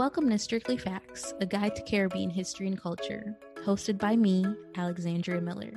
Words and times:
Welcome 0.00 0.30
to 0.30 0.38
Strictly 0.38 0.78
Facts, 0.78 1.34
a 1.42 1.44
guide 1.44 1.76
to 1.76 1.82
Caribbean 1.82 2.30
history 2.30 2.66
and 2.68 2.80
culture, 2.80 3.36
hosted 3.66 3.98
by 3.98 4.16
me, 4.16 4.46
Alexandria 4.76 5.42
Miller. 5.42 5.72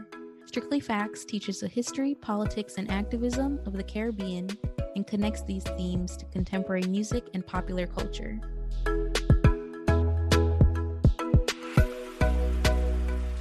Strictly 0.45 0.79
Facts 0.79 1.25
teaches 1.25 1.59
the 1.59 1.67
history, 1.67 2.15
politics, 2.15 2.75
and 2.77 2.89
activism 2.89 3.59
of 3.65 3.73
the 3.73 3.83
Caribbean 3.83 4.47
and 4.95 5.05
connects 5.05 5.41
these 5.41 5.65
themes 5.75 6.15
to 6.15 6.23
contemporary 6.27 6.83
music 6.83 7.25
and 7.33 7.45
popular 7.45 7.85
culture. 7.85 8.39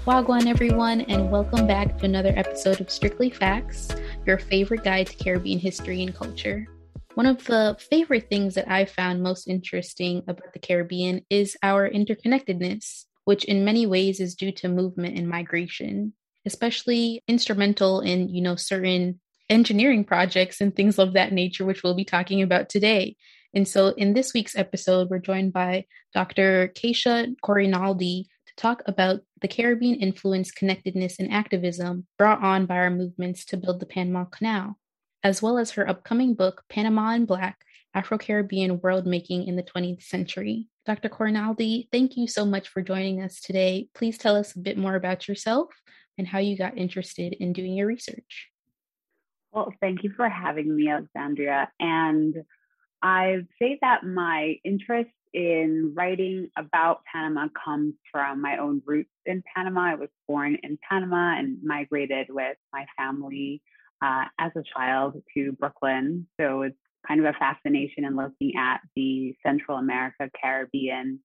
Wagwan, 0.05 0.49
everyone, 0.49 1.03
and 1.03 1.31
welcome 1.31 1.65
back 1.65 1.97
to 1.99 2.07
another 2.07 2.33
episode 2.35 2.81
of 2.81 2.91
Strictly 2.91 3.31
Facts, 3.31 3.89
your 4.27 4.37
favorite 4.37 4.83
guide 4.83 5.07
to 5.07 5.15
Caribbean 5.15 5.61
history 5.61 6.03
and 6.03 6.13
culture. 6.13 6.67
One 7.15 7.27
of 7.27 7.45
the 7.45 7.77
favorite 7.79 8.31
things 8.31 8.55
that 8.55 8.71
I 8.71 8.87
found 8.87 9.23
most 9.23 9.47
interesting 9.47 10.23
about 10.27 10.55
the 10.55 10.59
Caribbean 10.59 11.27
is 11.29 11.59
our 11.63 11.89
interconnectedness, 11.89 13.05
which 13.25 13.45
in 13.45 13.67
many 13.67 13.87
ways 13.87 14.19
is 14.19 14.35
due 14.35 14.53
to 14.53 14.69
movement 14.69 15.19
and 15.19 15.29
migration, 15.29 16.15
especially 16.47 17.23
instrumental 17.29 18.01
in, 18.01 18.31
you 18.31 18.41
know, 18.41 18.57
certain 18.57 19.21
engineering 19.51 20.05
projects 20.05 20.63
and 20.63 20.75
things 20.75 20.99
of 20.99 21.13
that 21.13 21.33
nature, 21.33 21.67
which 21.67 21.83
we'll 21.83 21.95
be 21.95 22.05
talking 22.05 22.41
about 22.41 22.71
today. 22.71 23.17
And 23.53 23.69
so 23.69 23.89
in 23.89 24.15
this 24.15 24.33
week's 24.33 24.57
episode, 24.57 25.11
we're 25.11 25.19
joined 25.19 25.53
by 25.53 25.85
Dr. 26.15 26.73
Keisha 26.75 27.35
Corinaldi 27.43 28.29
to 28.47 28.55
talk 28.57 28.83
about 28.87 29.21
the 29.43 29.49
Caribbean 29.49 29.97
influence, 29.97 30.51
connectedness, 30.51 31.19
and 31.19 31.31
activism 31.31 32.07
brought 32.17 32.43
on 32.43 32.65
by 32.65 32.77
our 32.77 32.91
movements 32.91 33.45
to 33.47 33.59
build 33.59 33.81
the 33.81 33.87
Panama 33.87 34.25
Canal, 34.25 34.79
as 35.23 35.41
well 35.41 35.59
as 35.59 35.73
her 35.73 35.89
upcoming 35.89 36.35
book, 36.35 36.65
Panama 36.69 37.11
in 37.13 37.27
Black 37.27 37.65
Afro 37.95 38.19
Caribbean 38.19 38.81
World 38.81 39.07
Making 39.07 39.47
in 39.47 39.57
the 39.57 39.63
20th 39.63 40.03
Century. 40.03 40.69
Dr. 40.87 41.09
Corinaldi, 41.09 41.89
thank 41.93 42.17
you 42.17 42.27
so 42.27 42.45
much 42.45 42.69
for 42.69 42.83
joining 42.83 43.23
us 43.23 43.41
today. 43.41 43.89
Please 43.95 44.19
tell 44.19 44.35
us 44.35 44.55
a 44.55 44.59
bit 44.59 44.77
more 44.77 44.97
about 44.97 45.29
yourself 45.29 45.69
and 46.19 46.27
how 46.27 46.39
you 46.39 46.57
got 46.57 46.77
interested 46.77 47.35
in 47.35 47.53
doing 47.53 47.75
your 47.75 47.87
research. 47.87 48.49
Well, 49.53 49.73
thank 49.81 50.03
you 50.03 50.13
for 50.17 50.29
having 50.29 50.75
me, 50.75 50.89
Alexandria. 50.89 51.71
And 51.79 52.37
I 53.03 53.43
say 53.61 53.79
that 53.83 54.05
my 54.05 54.57
interest 54.65 55.11
in 55.35 55.93
writing 55.95 56.51
about 56.59 57.03
Panama 57.11 57.49
comes 57.65 57.95
from 58.11 58.41
my 58.41 58.59
own 58.59 58.83
roots 58.85 59.11
in 59.27 59.43
Panama. 59.55 59.93
I 59.93 59.95
was 59.95 60.09
born 60.27 60.57
in 60.63 60.79
Panama 60.89 61.39
and 61.39 61.59
migrated 61.63 62.29
with 62.31 62.57
my 62.73 62.87
family 62.97 63.63
uh, 64.03 64.25
as 64.39 64.53
a 64.57 64.63
child 64.77 65.23
to 65.35 65.53
Brooklyn. 65.53 66.27
So 66.41 66.63
it's 66.63 66.77
kind 67.07 67.21
of 67.21 67.27
a 67.27 67.39
fascination 67.39 68.05
in 68.05 68.17
looking 68.17 68.53
at 68.59 68.81
the 68.97 69.35
Central 69.45 69.79
America, 69.79 70.31
Caribbean, 70.41 71.21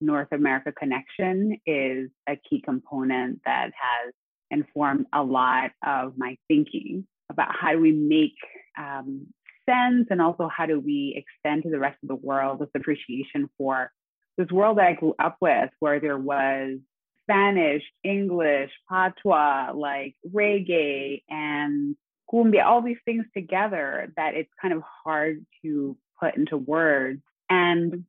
North 0.00 0.28
America 0.32 0.72
connection 0.72 1.58
is 1.66 2.10
a 2.28 2.36
key 2.48 2.62
component 2.64 3.40
that 3.44 3.66
has 3.66 4.14
informed 4.50 5.06
a 5.12 5.22
lot 5.22 5.70
of 5.86 6.14
my 6.16 6.36
thinking 6.48 7.06
about 7.30 7.54
how 7.54 7.72
do 7.72 7.80
we 7.80 7.92
make 7.92 8.36
um, 8.78 9.26
sense 9.68 10.06
and 10.10 10.20
also 10.20 10.48
how 10.48 10.66
do 10.66 10.80
we 10.80 11.22
extend 11.22 11.62
to 11.62 11.70
the 11.70 11.78
rest 11.78 11.98
of 12.02 12.08
the 12.08 12.14
world 12.14 12.60
this 12.60 12.68
appreciation 12.74 13.48
for 13.58 13.92
this 14.38 14.50
world 14.50 14.78
that 14.78 14.86
I 14.86 14.92
grew 14.94 15.14
up 15.18 15.36
with, 15.40 15.70
where 15.80 16.00
there 16.00 16.18
was 16.18 16.78
Spanish, 17.22 17.82
English, 18.02 18.70
patois, 18.88 19.72
like 19.74 20.14
reggae 20.34 21.22
and 21.28 21.94
all 22.32 22.82
these 22.82 22.98
things 23.04 23.24
together 23.36 24.12
that 24.16 24.34
it's 24.34 24.50
kind 24.60 24.74
of 24.74 24.82
hard 25.04 25.44
to 25.62 25.96
put 26.20 26.36
into 26.36 26.56
words. 26.56 27.22
And 27.48 28.04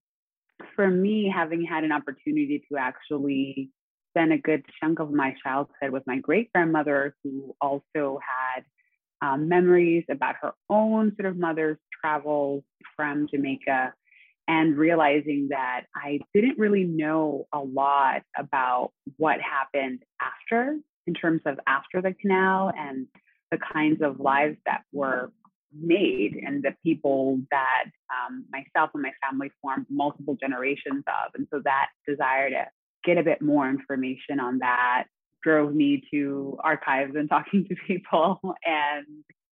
for 0.75 0.87
me, 0.87 1.31
having 1.33 1.65
had 1.65 1.83
an 1.83 1.91
opportunity 1.91 2.63
to 2.71 2.77
actually 2.77 3.71
spend 4.11 4.33
a 4.33 4.37
good 4.37 4.63
chunk 4.79 4.99
of 4.99 5.11
my 5.11 5.35
childhood 5.43 5.91
with 5.91 6.03
my 6.05 6.19
great 6.19 6.51
grandmother, 6.53 7.15
who 7.23 7.55
also 7.61 8.19
had 8.21 8.63
um, 9.21 9.47
memories 9.47 10.03
about 10.09 10.35
her 10.41 10.53
own 10.69 11.15
sort 11.15 11.27
of 11.31 11.37
mother's 11.37 11.77
travels 12.01 12.63
from 12.95 13.27
Jamaica 13.33 13.93
and 14.47 14.77
realizing 14.77 15.47
that 15.49 15.85
I 15.95 16.19
didn't 16.33 16.59
really 16.59 16.83
know 16.83 17.47
a 17.53 17.59
lot 17.59 18.23
about 18.37 18.91
what 19.17 19.39
happened 19.39 20.03
after, 20.19 20.77
in 21.07 21.13
terms 21.13 21.41
of 21.45 21.59
after 21.67 22.01
the 22.01 22.13
canal 22.13 22.71
and 22.75 23.07
the 23.51 23.57
kinds 23.57 24.01
of 24.01 24.19
lives 24.19 24.57
that 24.65 24.81
were 24.91 25.31
made 25.73 26.41
and 26.45 26.63
the 26.63 26.75
people 26.83 27.39
that 27.51 27.85
um, 28.09 28.45
myself 28.51 28.89
and 28.93 29.03
my 29.03 29.11
family 29.21 29.51
formed 29.61 29.85
multiple 29.89 30.35
generations 30.39 31.03
of. 31.07 31.31
And 31.35 31.47
so 31.51 31.61
that 31.63 31.89
desire 32.07 32.49
to 32.49 32.65
get 33.03 33.17
a 33.17 33.23
bit 33.23 33.41
more 33.41 33.69
information 33.69 34.39
on 34.39 34.59
that 34.59 35.05
drove 35.43 35.73
me 35.73 36.03
to 36.11 36.57
archives 36.63 37.15
and 37.15 37.29
talking 37.29 37.65
to 37.67 37.75
people 37.87 38.39
and 38.65 39.05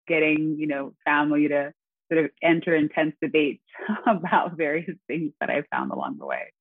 getting, 0.07 0.57
you 0.59 0.67
know, 0.67 0.95
family 1.05 1.49
to 1.49 1.73
sort 2.11 2.25
of 2.25 2.31
enter 2.43 2.75
intense 2.75 3.15
debates 3.21 3.63
about 4.07 4.57
various 4.57 4.97
things 5.07 5.33
that 5.41 5.51
I 5.51 5.63
found 5.71 5.93
along 5.93 6.19
the 6.19 6.27
way. 6.27 6.53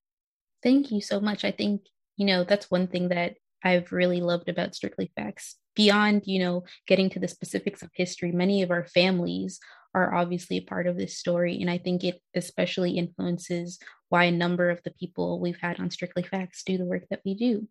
Thank 0.64 0.92
you 0.92 1.02
so 1.02 1.20
much. 1.20 1.46
I 1.46 1.52
think, 1.52 1.82
you 2.16 2.26
know, 2.26 2.44
that's 2.44 2.72
one 2.72 2.88
thing 2.88 3.10
that 3.10 3.36
I've 3.64 3.92
really 3.92 4.22
loved 4.22 4.50
about 4.50 4.76
Strictly 4.76 5.12
Facts. 5.16 5.56
Beyond, 5.76 6.24
you 6.26 6.40
know, 6.40 6.64
getting 6.88 7.10
to 7.12 7.20
the 7.20 7.28
specifics 7.28 7.82
of 7.82 7.90
history, 7.94 8.32
many 8.32 8.62
of 8.64 8.72
our 8.72 8.86
families 8.86 9.60
are 9.94 10.14
obviously 10.14 10.58
a 10.58 10.62
part 10.62 10.88
of 10.88 10.98
this 10.98 11.18
story. 11.18 11.60
And 11.62 11.70
I 11.70 11.78
think 11.78 12.04
it 12.04 12.22
especially 12.36 12.98
influences 12.98 13.80
why 14.10 14.26
a 14.26 14.32
number 14.32 14.70
of 14.70 14.82
the 14.84 14.92
people 14.92 15.40
we've 15.40 15.60
had 15.60 15.80
on 15.80 15.90
Strictly 15.90 16.24
Facts 16.24 16.64
do 16.64 16.78
the 16.78 16.86
work 16.86 17.04
that 17.10 17.22
we 17.26 17.36
do. 17.36 17.68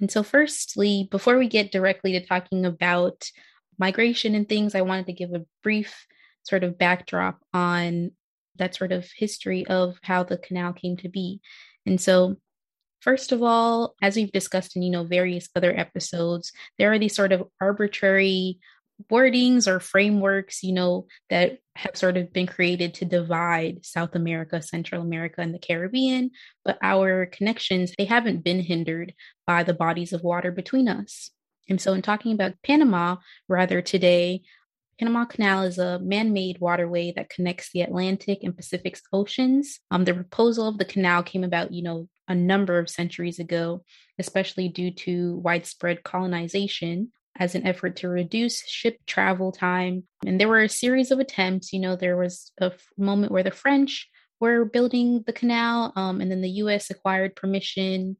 And 0.00 0.10
so, 0.10 0.22
firstly, 0.22 1.08
before 1.10 1.38
we 1.38 1.48
get 1.48 1.72
directly 1.72 2.12
to 2.12 2.26
talking 2.26 2.66
about 2.66 3.28
migration 3.78 4.34
and 4.34 4.48
things, 4.48 4.74
I 4.74 4.82
wanted 4.82 5.06
to 5.06 5.12
give 5.12 5.32
a 5.32 5.46
brief 5.62 6.06
sort 6.42 6.64
of 6.64 6.78
backdrop 6.78 7.40
on 7.52 8.10
that 8.56 8.74
sort 8.74 8.92
of 8.92 9.08
history 9.16 9.66
of 9.66 9.98
how 10.02 10.24
the 10.24 10.38
canal 10.38 10.72
came 10.72 10.96
to 10.98 11.08
be. 11.08 11.40
And 11.86 12.00
so, 12.00 12.36
first 13.04 13.32
of 13.32 13.42
all, 13.42 13.94
as 14.02 14.16
we've 14.16 14.32
discussed 14.32 14.74
in 14.74 14.82
you 14.82 14.90
know 14.90 15.04
various 15.04 15.48
other 15.54 15.78
episodes, 15.78 16.52
there 16.78 16.92
are 16.92 16.98
these 16.98 17.14
sort 17.14 17.32
of 17.32 17.46
arbitrary 17.60 18.58
wordings 19.10 19.66
or 19.66 19.80
frameworks, 19.80 20.62
you 20.62 20.72
know, 20.72 21.06
that 21.28 21.58
have 21.76 21.96
sort 21.96 22.16
of 22.16 22.32
been 22.32 22.46
created 22.46 22.94
to 22.94 23.04
divide 23.04 23.84
South 23.84 24.14
America, 24.14 24.62
Central 24.62 25.02
America, 25.02 25.40
and 25.40 25.52
the 25.52 25.58
Caribbean. 25.58 26.30
But 26.64 26.78
our 26.82 27.26
connections, 27.26 27.92
they 27.98 28.04
haven't 28.04 28.44
been 28.44 28.60
hindered 28.60 29.14
by 29.46 29.64
the 29.64 29.74
bodies 29.74 30.12
of 30.12 30.22
water 30.22 30.52
between 30.52 30.88
us. 30.88 31.30
And 31.68 31.80
so, 31.80 31.92
in 31.92 32.02
talking 32.02 32.32
about 32.32 32.54
Panama, 32.62 33.16
rather 33.48 33.82
today, 33.82 34.42
Panama 34.98 35.24
Canal 35.24 35.64
is 35.64 35.78
a 35.78 35.98
man 35.98 36.32
made 36.32 36.60
waterway 36.60 37.12
that 37.16 37.28
connects 37.28 37.70
the 37.72 37.82
Atlantic 37.82 38.44
and 38.44 38.56
Pacific 38.56 38.98
Oceans. 39.12 39.80
Um, 39.90 40.04
the 40.04 40.14
proposal 40.14 40.68
of 40.68 40.78
the 40.78 40.84
canal 40.84 41.22
came 41.22 41.42
about, 41.42 41.72
you 41.72 41.82
know, 41.82 42.08
a 42.28 42.34
number 42.34 42.78
of 42.78 42.90
centuries 42.90 43.38
ago, 43.38 43.84
especially 44.18 44.68
due 44.68 44.90
to 44.90 45.36
widespread 45.36 46.02
colonization 46.02 47.12
as 47.38 47.54
an 47.54 47.66
effort 47.66 47.96
to 47.96 48.08
reduce 48.08 48.66
ship 48.68 48.98
travel 49.06 49.52
time. 49.52 50.04
And 50.24 50.40
there 50.40 50.48
were 50.48 50.62
a 50.62 50.68
series 50.68 51.10
of 51.10 51.18
attempts. 51.18 51.72
You 51.72 51.80
know, 51.80 51.96
there 51.96 52.16
was 52.16 52.52
a 52.60 52.66
f- 52.66 52.86
moment 52.96 53.32
where 53.32 53.42
the 53.42 53.50
French 53.50 54.08
were 54.40 54.64
building 54.64 55.24
the 55.26 55.32
canal, 55.32 55.92
um, 55.96 56.20
and 56.20 56.30
then 56.30 56.42
the 56.42 56.50
US 56.50 56.90
acquired 56.90 57.34
permission 57.34 58.16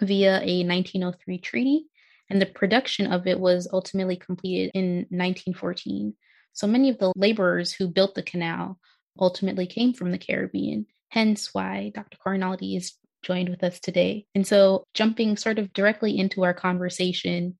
via 0.00 0.40
a 0.42 0.64
1903 0.64 1.38
treaty. 1.38 1.86
And 2.28 2.42
the 2.42 2.46
production 2.46 3.12
of 3.12 3.26
it 3.26 3.38
was 3.38 3.68
ultimately 3.72 4.16
completed 4.16 4.72
in 4.74 5.06
1914. 5.10 6.14
So 6.52 6.66
many 6.66 6.90
of 6.90 6.98
the 6.98 7.12
laborers 7.14 7.72
who 7.72 7.86
built 7.86 8.14
the 8.14 8.22
canal 8.22 8.78
ultimately 9.18 9.66
came 9.66 9.92
from 9.92 10.10
the 10.10 10.18
Caribbean, 10.18 10.86
hence 11.08 11.54
why 11.54 11.92
Dr. 11.94 12.18
Corinaldi 12.18 12.76
is 12.76 12.94
joined 13.22 13.48
with 13.48 13.62
us 13.62 13.80
today. 13.80 14.26
And 14.34 14.46
so, 14.46 14.84
jumping 14.94 15.36
sort 15.36 15.58
of 15.58 15.72
directly 15.72 16.18
into 16.18 16.44
our 16.44 16.54
conversation, 16.54 17.58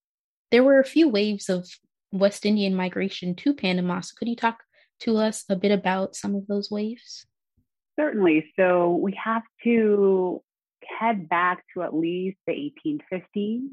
there 0.50 0.64
were 0.64 0.78
a 0.78 0.84
few 0.84 1.08
waves 1.08 1.48
of 1.48 1.68
West 2.12 2.46
Indian 2.46 2.74
migration 2.74 3.34
to 3.36 3.54
Panama. 3.54 4.00
So, 4.00 4.14
could 4.18 4.28
you 4.28 4.36
talk 4.36 4.62
to 5.00 5.16
us 5.16 5.44
a 5.48 5.56
bit 5.56 5.72
about 5.72 6.16
some 6.16 6.34
of 6.34 6.46
those 6.46 6.70
waves? 6.70 7.26
Certainly. 7.98 8.52
So, 8.58 8.96
we 8.96 9.18
have 9.22 9.42
to 9.64 10.42
head 10.86 11.28
back 11.28 11.64
to 11.74 11.82
at 11.82 11.94
least 11.94 12.38
the 12.46 12.72
1850s 12.88 13.68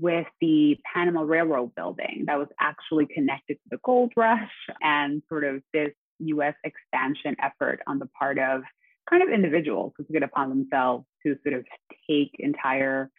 with 0.00 0.26
the 0.40 0.76
Panama 0.92 1.22
Railroad 1.22 1.74
building 1.74 2.24
that 2.26 2.38
was 2.38 2.48
actually 2.60 3.06
connected 3.06 3.54
to 3.54 3.68
the 3.70 3.78
gold 3.84 4.12
rush 4.16 4.50
and 4.82 5.22
sort 5.28 5.44
of 5.44 5.62
this 5.72 5.92
US 6.18 6.54
expansion 6.64 7.36
effort 7.40 7.80
on 7.86 7.98
the 7.98 8.06
part 8.06 8.38
of 8.38 8.62
kind 9.08 9.22
of 9.22 9.28
individuals 9.28 9.92
who 9.96 10.04
it 10.10 10.22
upon 10.22 10.48
themselves 10.48 11.04
to 11.24 11.36
sort 11.42 11.54
of 11.54 11.64
take 12.08 12.32
entire 12.38 13.10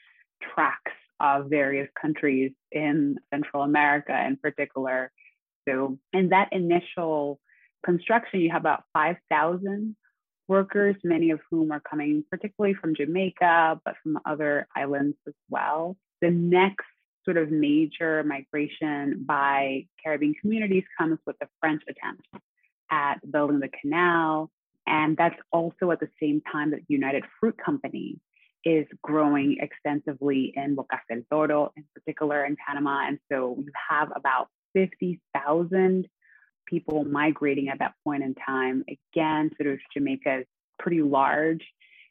tracts 0.54 0.92
of 1.20 1.50
various 1.50 1.88
countries 2.00 2.52
in 2.72 3.18
Central 3.34 3.64
America 3.64 4.26
in 4.28 4.38
particular. 4.38 5.12
So, 5.68 5.98
in 6.14 6.30
that 6.30 6.50
initial 6.52 7.40
construction, 7.86 8.42
you 8.42 8.52
have 8.52 8.62
about 8.62 8.84
5,000 8.94 9.96
workers, 10.48 10.96
many 11.04 11.32
of 11.32 11.40
whom 11.50 11.72
are 11.72 11.80
coming 11.80 12.24
particularly 12.30 12.76
from 12.76 12.96
Jamaica, 12.96 13.82
but 13.84 13.96
from 14.04 14.20
other 14.26 14.68
islands 14.76 15.18
as 15.28 15.34
well. 15.50 15.98
The 16.22 16.30
next 16.30 16.86
sort 17.24 17.38
of 17.38 17.50
major 17.52 18.24
migration 18.24 19.24
by 19.26 19.88
Caribbean 20.04 20.36
communities 20.40 20.84
comes 20.98 21.18
with 21.26 21.38
the 21.40 21.48
French 21.60 21.82
attempt 21.90 22.28
at 22.92 23.16
building 23.30 23.60
the 23.60 23.70
canal. 23.82 24.52
And 24.88 25.18
that's 25.18 25.40
also 25.52 25.92
at 25.92 26.00
the 26.00 26.10
same 26.22 26.42
time 26.52 26.72
that 26.72 26.82
United 26.88 27.24
Fruit 27.40 27.56
Company 27.64 28.20
is 28.64 28.86
growing 29.02 29.58
extensively 29.60 30.54
in 30.56 30.76
Bocas 30.76 31.00
del 31.10 31.22
Toro, 31.32 31.72
in 31.78 31.86
particular 31.94 32.44
in 32.46 32.56
Panama. 32.68 33.08
And 33.08 33.20
so 33.32 33.56
you 33.60 33.72
have 33.90 34.12
about 34.16 34.48
50,000 34.74 36.08
people 36.66 37.06
migrating 37.06 37.70
at 37.70 37.80
that 37.80 37.94
point 38.04 38.24
in 38.24 38.36
time. 38.36 38.84
Again, 38.88 39.52
sort 39.60 39.74
of 39.74 39.80
Jamaica 39.94 40.40
is 40.40 40.46
pretty 40.80 41.02
large 41.02 41.64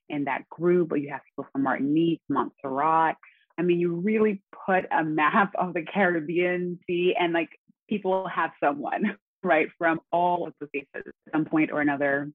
in 0.08 0.24
that 0.24 0.48
group, 0.48 0.90
but 0.90 1.00
you 1.00 1.10
have 1.10 1.20
people 1.28 1.48
from 1.52 1.62
Martinique, 1.62 2.20
Montserrat. 2.28 3.16
I 3.58 3.62
mean, 3.62 3.80
you 3.80 3.94
really 3.94 4.42
put 4.66 4.84
a 4.90 5.04
map 5.04 5.52
of 5.56 5.74
the 5.74 5.82
Caribbean 5.82 6.78
Sea, 6.86 7.14
and 7.18 7.32
like 7.32 7.50
people 7.88 8.28
have 8.28 8.50
someone, 8.62 9.16
right, 9.42 9.68
from 9.78 10.00
all 10.12 10.46
of 10.46 10.54
the 10.60 10.66
places 10.66 10.88
at 10.94 11.32
some 11.32 11.44
point 11.44 11.70
or 11.72 11.80
another 11.80 12.30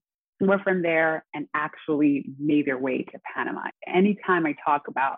were 0.47 0.59
from 0.59 0.81
there 0.81 1.25
and 1.33 1.47
actually 1.53 2.29
made 2.39 2.65
their 2.65 2.77
way 2.77 3.03
to 3.03 3.19
Panama. 3.35 3.63
Anytime 3.85 4.45
I 4.45 4.55
talk 4.65 4.87
about 4.87 5.17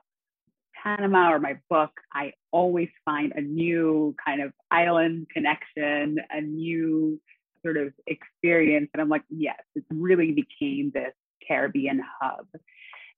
Panama 0.82 1.32
or 1.34 1.40
my 1.40 1.58
book, 1.70 1.92
I 2.14 2.34
always 2.52 2.90
find 3.06 3.34
a 3.36 3.42
new 3.42 4.16
kind 4.24 4.42
of 4.42 4.52
island 4.72 5.28
connection, 5.32 6.18
a 6.32 6.42
new 6.42 7.20
sort 7.64 7.78
of 7.78 7.94
experience. 8.08 8.90
And 8.94 9.02
I'm 9.02 9.10
like, 9.10 9.24
yes, 9.30 9.62
it 9.76 9.84
really 9.92 10.32
became 10.32 10.92
this 10.94 11.14
Caribbean 11.48 12.02
hub. 12.20 12.48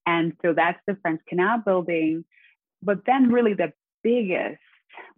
And 0.06 0.34
so 0.42 0.54
that's 0.54 0.80
the 0.88 0.98
French 1.02 1.22
Canal 1.28 1.60
building. 1.66 2.26
But 2.82 3.06
then, 3.06 3.32
really, 3.32 3.54
the 3.54 3.72
biggest 4.04 4.60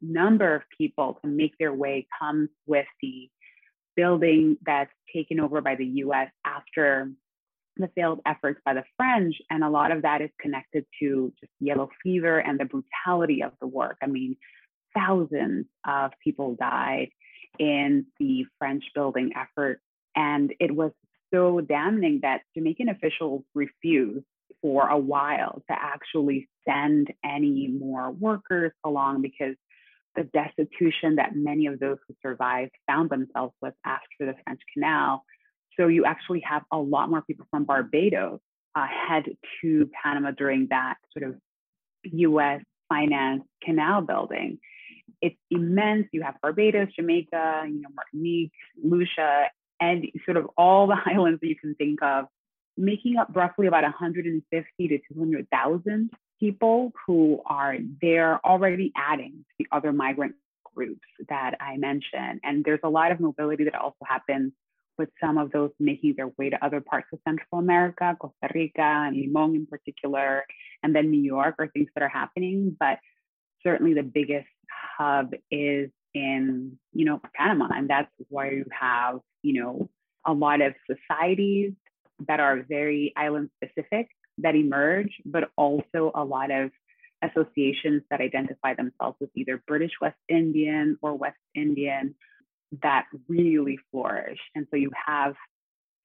number 0.01 0.55
of 0.55 0.61
people 0.77 1.17
to 1.23 1.27
make 1.27 1.57
their 1.57 1.73
way 1.73 2.07
comes 2.19 2.49
with 2.67 2.85
the 3.01 3.29
building 3.95 4.57
that's 4.65 4.91
taken 5.13 5.39
over 5.39 5.61
by 5.61 5.75
the 5.75 5.85
US 5.85 6.29
after 6.45 7.11
the 7.77 7.89
failed 7.95 8.21
efforts 8.25 8.59
by 8.65 8.73
the 8.73 8.83
French. 8.97 9.35
And 9.49 9.63
a 9.63 9.69
lot 9.69 9.91
of 9.91 10.03
that 10.03 10.21
is 10.21 10.29
connected 10.39 10.85
to 10.99 11.33
just 11.39 11.51
yellow 11.59 11.89
fever 12.03 12.39
and 12.39 12.59
the 12.59 12.65
brutality 12.65 13.43
of 13.43 13.51
the 13.59 13.67
work. 13.67 13.97
I 14.01 14.07
mean, 14.07 14.37
thousands 14.95 15.65
of 15.87 16.11
people 16.23 16.55
died 16.55 17.09
in 17.59 18.05
the 18.19 18.45
French 18.59 18.83
building 18.93 19.31
effort. 19.35 19.79
And 20.15 20.53
it 20.59 20.73
was 20.73 20.91
so 21.33 21.59
damning 21.61 22.19
that 22.21 22.41
Jamaican 22.55 22.89
officials 22.89 23.43
refused 23.53 24.25
for 24.61 24.87
a 24.87 24.97
while 24.97 25.61
to 25.69 25.75
actually 25.77 26.47
send 26.67 27.13
any 27.23 27.67
more 27.67 28.11
workers 28.11 28.71
along 28.83 29.21
because 29.21 29.55
the 30.15 30.23
destitution 30.23 31.15
that 31.15 31.35
many 31.35 31.67
of 31.67 31.79
those 31.79 31.97
who 32.07 32.15
survived 32.21 32.71
found 32.87 33.09
themselves 33.09 33.53
with 33.61 33.73
after 33.85 34.25
the 34.25 34.35
French 34.43 34.61
Canal. 34.73 35.23
So 35.77 35.87
you 35.87 36.05
actually 36.05 36.41
have 36.41 36.63
a 36.71 36.77
lot 36.77 37.09
more 37.09 37.21
people 37.21 37.45
from 37.51 37.65
Barbados 37.65 38.39
uh, 38.75 38.87
head 38.87 39.25
to 39.61 39.89
Panama 40.01 40.31
during 40.31 40.67
that 40.69 40.95
sort 41.17 41.29
of 41.29 41.35
US 42.03 42.61
finance 42.89 43.43
canal 43.63 44.01
building. 44.01 44.59
It's 45.21 45.35
immense. 45.49 46.07
You 46.11 46.23
have 46.23 46.35
Barbados, 46.41 46.89
Jamaica, 46.95 47.65
you 47.67 47.81
know, 47.81 47.89
Martinique, 47.95 48.51
Lucia, 48.83 49.49
and 49.79 50.05
sort 50.25 50.37
of 50.37 50.47
all 50.57 50.87
the 50.93 50.97
islands 51.05 51.39
that 51.41 51.47
you 51.47 51.55
can 51.55 51.75
think 51.75 52.01
of, 52.01 52.25
making 52.77 53.17
up 53.17 53.29
roughly 53.33 53.67
about 53.67 53.83
150 53.83 54.87
to 54.87 54.99
200,000 55.13 56.09
people 56.39 56.91
who 57.05 57.41
are 57.45 57.77
there 58.01 58.39
already 58.45 58.91
adding 58.95 59.45
to 59.47 59.55
the 59.59 59.67
other 59.71 59.93
migrant 59.93 60.35
groups 60.75 61.07
that 61.29 61.55
I 61.61 61.77
mentioned. 61.77 62.41
And 62.43 62.63
there's 62.65 62.81
a 62.83 62.89
lot 62.89 63.11
of 63.11 63.19
mobility 63.19 63.63
that 63.65 63.75
also 63.75 64.03
happens 64.05 64.51
with 64.97 65.09
some 65.21 65.37
of 65.37 65.51
those 65.51 65.71
making 65.79 66.15
their 66.17 66.31
way 66.37 66.49
to 66.49 66.65
other 66.65 66.81
parts 66.81 67.07
of 67.13 67.19
Central 67.27 67.59
America, 67.59 68.15
Costa 68.19 68.49
Rica, 68.53 68.81
and 68.81 69.15
Limon 69.15 69.55
in 69.55 69.65
particular, 69.65 70.45
and 70.83 70.95
then 70.95 71.11
New 71.11 71.21
York 71.21 71.55
are 71.59 71.67
things 71.67 71.89
that 71.95 72.03
are 72.03 72.09
happening. 72.09 72.75
But 72.79 72.99
certainly 73.63 73.93
the 73.93 74.03
biggest 74.03 74.47
hub 74.97 75.33
is 75.51 75.89
in, 76.13 76.77
you 76.93 77.05
know, 77.05 77.21
Panama. 77.35 77.69
And 77.75 77.89
that's 77.89 78.09
where 78.29 78.53
you 78.53 78.65
have, 78.71 79.19
you 79.43 79.61
know, 79.61 79.89
a 80.25 80.33
lot 80.33 80.61
of 80.61 80.73
societies 80.89 81.73
that 82.27 82.39
are 82.39 82.65
very 82.67 83.13
island 83.15 83.49
specific 83.57 84.09
that 84.39 84.55
emerge, 84.55 85.21
but 85.25 85.49
also 85.57 86.11
a 86.13 86.23
lot 86.23 86.51
of 86.51 86.71
associations 87.21 88.03
that 88.09 88.21
identify 88.21 88.73
themselves 88.73 89.17
as 89.21 89.29
either 89.35 89.61
British 89.67 89.91
West 90.01 90.17
Indian 90.27 90.97
or 91.01 91.15
West 91.15 91.37
Indian 91.55 92.15
that 92.81 93.05
really 93.27 93.79
flourish. 93.91 94.39
And 94.53 94.67
so 94.69 94.77
you 94.77 94.91
have 95.05 95.35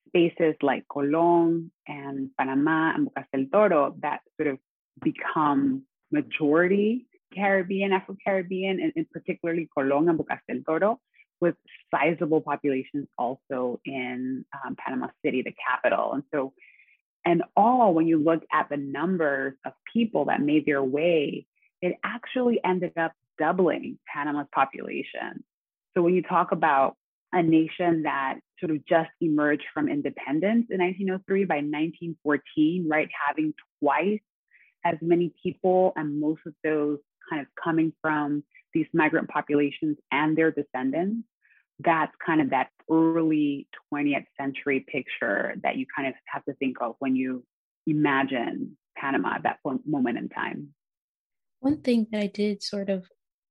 spaces 0.09 0.55
like 0.63 0.85
Colón 0.89 1.71
and 1.87 2.31
Panama 2.39 2.93
and 2.95 3.09
Bocas 3.09 3.27
del 3.33 3.47
Toro 3.53 3.97
that 4.03 4.21
sort 4.37 4.49
of 4.55 4.59
become 5.03 5.83
majority 6.11 7.07
Caribbean, 7.35 7.93
Afro 7.93 8.17
Caribbean, 8.25 8.81
and, 8.81 8.93
and 8.97 9.11
particularly 9.11 9.69
Colón 9.77 10.09
and 10.11 10.19
Bocas 10.19 10.41
del 10.49 10.63
Toro, 10.67 11.01
with 11.41 11.55
sizable 11.91 12.41
populations 12.41 13.07
also 13.19 13.81
in 13.85 14.45
um, 14.65 14.77
Panama 14.77 15.09
City, 15.25 15.43
the 15.43 15.55
capital. 15.69 16.13
And 16.13 16.23
so 16.33 16.53
and 17.25 17.43
all, 17.57 17.93
when 17.93 18.07
you 18.07 18.23
look 18.23 18.43
at 18.53 18.69
the 18.71 18.77
numbers 18.77 19.55
of 19.67 19.73
people 19.93 20.27
that 20.27 20.41
made 20.41 20.65
their 20.65 20.83
way, 20.83 21.47
it 21.83 21.97
actually 22.05 22.61
ended 22.65 22.97
up 22.99 23.13
doubling 23.39 23.99
Panama's 24.13 24.47
population. 24.55 25.45
So 25.95 26.03
when 26.03 26.15
you 26.15 26.23
talk 26.23 26.53
about 26.53 26.97
a 27.33 27.43
nation 27.43 28.03
that 28.05 28.39
sort 28.59 28.73
of 28.73 28.85
just 28.87 29.11
emerged 29.21 29.65
from 29.73 29.89
independence 29.89 30.67
in 30.71 30.81
1903 30.81 31.45
by 31.45 31.57
1914, 31.57 32.87
right, 32.89 33.09
having 33.29 33.55
twice 33.83 34.21
as 34.85 34.97
many 35.01 35.33
people, 35.43 35.93
and 35.97 36.21
most 36.21 36.41
of 36.47 36.55
those 36.65 36.99
kind 37.29 37.43
of 37.43 37.49
coming 37.63 37.93
from 38.01 38.43
these 38.73 38.87
migrant 38.93 39.29
populations 39.29 39.97
and 40.11 40.37
their 40.37 40.51
descendants, 40.51 41.27
that's 41.85 42.13
kind 42.25 42.41
of 42.41 42.51
that 42.51 42.69
early 42.91 43.69
20th 43.93 44.27
century 44.39 44.85
picture 44.87 45.55
that 45.63 45.77
you 45.77 45.87
kind 45.95 46.09
of 46.09 46.15
have 46.27 46.45
to 46.45 46.55
think 46.55 46.79
of 46.81 46.97
when 46.99 47.17
you 47.17 47.45
imagine 47.87 48.77
Panama 48.97 49.35
at 49.37 49.43
that 49.45 49.59
moment 49.87 50.19
in 50.19 50.29
time. 50.29 50.69
One 51.61 51.81
thing 51.83 52.07
that 52.11 52.23
I 52.23 52.27
did 52.27 52.63
sort 52.63 52.89
of 52.89 53.07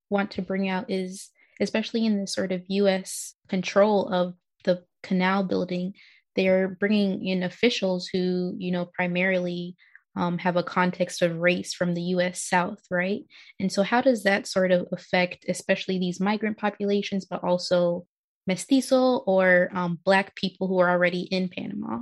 want 0.10 0.32
to 0.32 0.42
bring 0.42 0.68
out 0.68 0.90
is, 0.90 1.30
especially 1.60 2.06
in 2.06 2.22
the 2.22 2.28
sort 2.28 2.52
of 2.52 2.64
US 2.68 3.36
control 3.48 4.08
of 4.10 4.34
the 4.64 4.84
canal 5.04 5.44
building, 5.44 5.94
they're 6.36 6.68
bringing 6.68 7.26
in 7.26 7.44
officials 7.44 8.08
who, 8.08 8.56
you 8.58 8.72
know, 8.72 8.86
primarily 8.94 9.76
um, 10.16 10.38
have 10.40 10.58
a 10.58 10.64
context 10.64 11.22
of 11.22 11.38
race 11.38 11.74
from 11.74 11.94
the 11.94 12.02
US 12.02 12.42
South, 12.42 12.80
right? 12.90 13.22
And 13.60 13.72
so, 13.72 13.84
how 13.84 14.02
does 14.02 14.24
that 14.24 14.48
sort 14.48 14.72
of 14.72 14.88
affect, 14.92 15.46
especially 15.48 16.00
these 16.00 16.20
migrant 16.20 16.58
populations, 16.58 17.26
but 17.26 17.44
also 17.44 18.06
mestizo 18.50 19.18
or 19.26 19.70
um, 19.74 20.00
Black 20.04 20.36
people 20.36 20.68
who 20.68 20.80
are 20.80 20.90
already 20.90 21.22
in 21.22 21.50
Panama? 21.50 22.00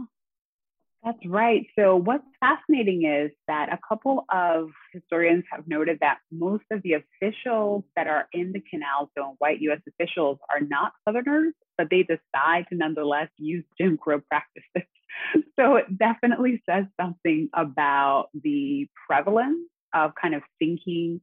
That's 1.04 1.26
right. 1.26 1.66
So, 1.78 1.96
what's 1.96 2.26
fascinating 2.40 3.06
is 3.06 3.32
that 3.48 3.72
a 3.72 3.80
couple 3.88 4.26
of 4.30 4.70
historians 4.92 5.46
have 5.52 5.68
noted 5.68 6.00
that 6.02 6.18
most 6.32 6.66
of 6.72 6.82
the 6.82 6.94
officials 6.94 7.84
that 7.96 8.08
are 8.08 8.28
in 8.34 8.52
the 8.52 8.62
canal 8.70 9.10
zone, 9.18 9.36
white 9.38 9.62
US 9.62 9.80
officials, 9.88 10.40
are 10.50 10.60
not 10.60 10.92
Southerners, 11.08 11.54
but 11.78 11.88
they 11.90 12.04
decide 12.04 12.66
to 12.70 12.76
nonetheless 12.76 13.30
use 13.38 13.64
Jim 13.80 13.98
Crow 13.98 14.22
practices. 14.28 14.90
so, 15.58 15.76
it 15.76 15.98
definitely 15.98 16.62
says 16.70 16.86
something 17.00 17.50
about 17.54 18.30
the 18.34 18.88
prevalence 19.08 19.70
of 19.94 20.12
kind 20.22 20.36
of 20.36 20.42
thinking 20.60 21.22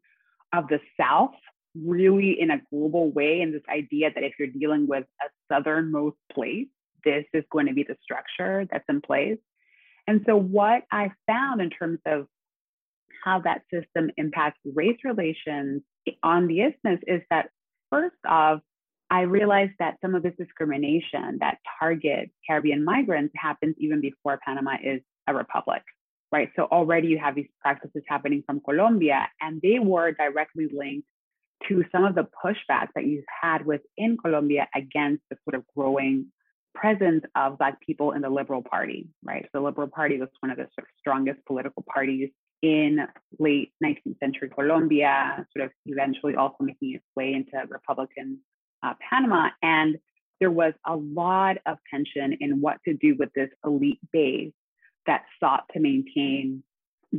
of 0.54 0.68
the 0.68 0.80
South 0.98 1.34
really 1.74 2.40
in 2.40 2.50
a 2.50 2.60
global 2.70 3.10
way 3.10 3.40
and 3.40 3.52
this 3.52 3.62
idea 3.68 4.10
that 4.14 4.22
if 4.22 4.34
you're 4.38 4.48
dealing 4.48 4.86
with 4.86 5.04
a 5.20 5.26
southernmost 5.52 6.16
place 6.32 6.68
this 7.04 7.24
is 7.32 7.44
going 7.50 7.66
to 7.66 7.74
be 7.74 7.82
the 7.82 7.96
structure 8.02 8.66
that's 8.70 8.84
in 8.88 9.00
place. 9.00 9.38
And 10.06 10.22
so 10.26 10.36
what 10.36 10.82
i 10.90 11.10
found 11.26 11.60
in 11.60 11.70
terms 11.70 12.00
of 12.06 12.26
how 13.24 13.40
that 13.40 13.62
system 13.72 14.10
impacts 14.16 14.60
race 14.74 14.98
relations 15.04 15.82
on 16.22 16.46
the 16.46 16.60
isthmus 16.60 17.00
is 17.06 17.22
that 17.30 17.48
first 17.90 18.16
off 18.26 18.60
i 19.10 19.22
realized 19.22 19.72
that 19.78 19.96
some 20.02 20.14
of 20.14 20.22
this 20.22 20.34
discrimination 20.38 21.38
that 21.40 21.56
targets 21.80 22.32
caribbean 22.46 22.84
migrants 22.84 23.32
happens 23.34 23.74
even 23.78 24.02
before 24.02 24.38
panama 24.44 24.76
is 24.82 25.00
a 25.26 25.34
republic 25.34 25.82
right? 26.32 26.50
So 26.56 26.64
already 26.64 27.06
you 27.08 27.18
have 27.18 27.36
these 27.36 27.48
practices 27.62 28.02
happening 28.08 28.42
from 28.44 28.60
colombia 28.60 29.28
and 29.40 29.62
they 29.62 29.78
were 29.78 30.12
directly 30.12 30.68
linked 30.70 31.06
to 31.68 31.84
some 31.92 32.04
of 32.04 32.14
the 32.14 32.26
pushback 32.44 32.88
that 32.94 33.06
you've 33.06 33.24
had 33.42 33.64
within 33.64 34.16
Colombia 34.16 34.68
against 34.74 35.22
the 35.30 35.36
sort 35.44 35.54
of 35.54 35.64
growing 35.76 36.26
presence 36.74 37.24
of 37.36 37.58
Black 37.58 37.80
people 37.80 38.12
in 38.12 38.22
the 38.22 38.28
Liberal 38.28 38.62
Party, 38.62 39.08
right? 39.22 39.44
So 39.44 39.48
the 39.54 39.60
Liberal 39.60 39.88
Party 39.88 40.18
was 40.18 40.28
one 40.40 40.50
of 40.50 40.56
the 40.56 40.64
sort 40.74 40.86
of 40.86 40.86
strongest 40.98 41.40
political 41.46 41.84
parties 41.92 42.30
in 42.62 43.06
late 43.38 43.72
19th 43.82 44.18
century 44.18 44.50
Colombia, 44.52 45.46
sort 45.56 45.66
of 45.66 45.72
eventually 45.86 46.34
also 46.34 46.56
making 46.60 46.94
its 46.94 47.04
way 47.14 47.34
into 47.34 47.52
Republican 47.68 48.38
uh, 48.82 48.94
Panama. 49.08 49.50
And 49.62 49.98
there 50.40 50.50
was 50.50 50.74
a 50.86 50.96
lot 50.96 51.58
of 51.66 51.78
tension 51.90 52.36
in 52.40 52.60
what 52.60 52.78
to 52.86 52.94
do 52.94 53.16
with 53.18 53.30
this 53.34 53.50
elite 53.64 54.00
base 54.12 54.52
that 55.06 55.24
sought 55.38 55.64
to 55.72 55.80
maintain 55.80 56.62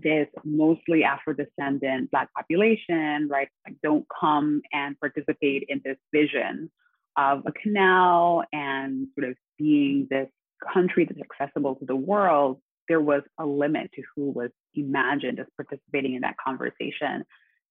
this 0.03 0.27
mostly 0.43 1.03
Afro 1.03 1.33
descendant 1.33 2.11
Black 2.11 2.33
population, 2.33 3.27
right? 3.29 3.47
Like, 3.65 3.77
don't 3.81 4.05
come 4.19 4.61
and 4.73 4.99
participate 4.99 5.65
in 5.69 5.81
this 5.83 5.97
vision 6.13 6.69
of 7.17 7.43
a 7.45 7.51
canal 7.51 8.43
and 8.51 9.07
sort 9.17 9.29
of 9.29 9.37
being 9.57 10.07
this 10.09 10.27
country 10.73 11.05
that's 11.05 11.19
accessible 11.21 11.75
to 11.75 11.85
the 11.85 11.95
world. 11.95 12.59
There 12.89 13.01
was 13.01 13.23
a 13.39 13.45
limit 13.45 13.91
to 13.95 14.03
who 14.15 14.31
was 14.31 14.49
imagined 14.73 15.39
as 15.39 15.47
participating 15.55 16.15
in 16.15 16.21
that 16.21 16.35
conversation. 16.37 17.23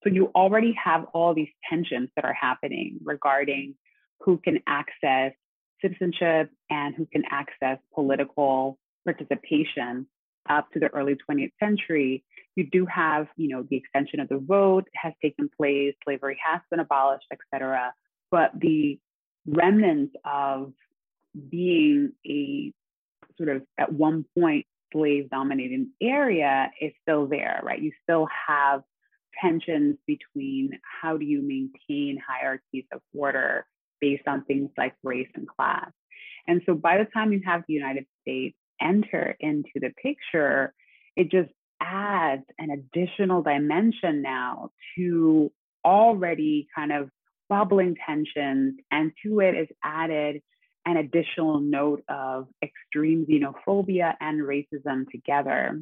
So 0.02 0.10
you 0.10 0.30
already 0.34 0.74
have 0.82 1.04
all 1.12 1.34
these 1.34 1.48
tensions 1.68 2.08
that 2.16 2.24
are 2.24 2.34
happening 2.34 2.98
regarding 3.04 3.74
who 4.20 4.38
can 4.38 4.60
access 4.66 5.32
citizenship 5.82 6.50
and 6.70 6.94
who 6.94 7.06
can 7.06 7.24
access 7.30 7.78
political 7.94 8.78
participation 9.04 10.06
up 10.48 10.70
to 10.72 10.80
the 10.80 10.88
early 10.88 11.16
20th 11.28 11.52
century, 11.60 12.24
you 12.56 12.68
do 12.70 12.86
have, 12.86 13.26
you 13.36 13.48
know, 13.48 13.64
the 13.68 13.76
extension 13.76 14.20
of 14.20 14.28
the 14.28 14.38
vote 14.38 14.86
has 14.94 15.12
taken 15.20 15.48
place, 15.56 15.94
slavery 16.04 16.38
has 16.44 16.60
been 16.70 16.80
abolished, 16.80 17.26
et 17.32 17.38
cetera. 17.52 17.92
But 18.30 18.52
the 18.58 18.98
remnants 19.46 20.14
of 20.24 20.72
being 21.50 22.12
a 22.26 22.72
sort 23.36 23.48
of 23.48 23.62
at 23.78 23.92
one 23.92 24.24
point 24.38 24.66
slave 24.92 25.28
dominated 25.30 25.86
area 26.00 26.70
is 26.80 26.92
still 27.02 27.26
there, 27.26 27.60
right? 27.64 27.80
You 27.80 27.92
still 28.04 28.28
have 28.46 28.82
tensions 29.40 29.96
between 30.06 30.78
how 31.02 31.16
do 31.16 31.24
you 31.24 31.42
maintain 31.42 32.22
hierarchies 32.24 32.84
of 32.92 33.00
order 33.12 33.66
based 34.00 34.28
on 34.28 34.44
things 34.44 34.70
like 34.78 34.94
race 35.02 35.28
and 35.34 35.48
class. 35.48 35.90
And 36.46 36.62
so 36.66 36.74
by 36.74 36.98
the 36.98 37.06
time 37.06 37.32
you 37.32 37.40
have 37.44 37.64
the 37.66 37.74
United 37.74 38.06
States 38.20 38.56
enter 38.80 39.36
into 39.40 39.72
the 39.76 39.90
picture, 40.02 40.72
it 41.16 41.30
just 41.30 41.50
adds 41.80 42.44
an 42.58 42.70
additional 42.70 43.42
dimension 43.42 44.22
now 44.22 44.70
to 44.96 45.50
already 45.84 46.66
kind 46.74 46.92
of 46.92 47.10
bubbling 47.48 47.96
tensions. 48.06 48.74
And 48.90 49.12
to 49.22 49.40
it 49.40 49.54
is 49.54 49.68
added 49.82 50.40
an 50.86 50.96
additional 50.96 51.60
note 51.60 52.02
of 52.08 52.46
extreme 52.62 53.26
xenophobia 53.26 54.14
and 54.20 54.42
racism 54.42 55.10
together 55.10 55.80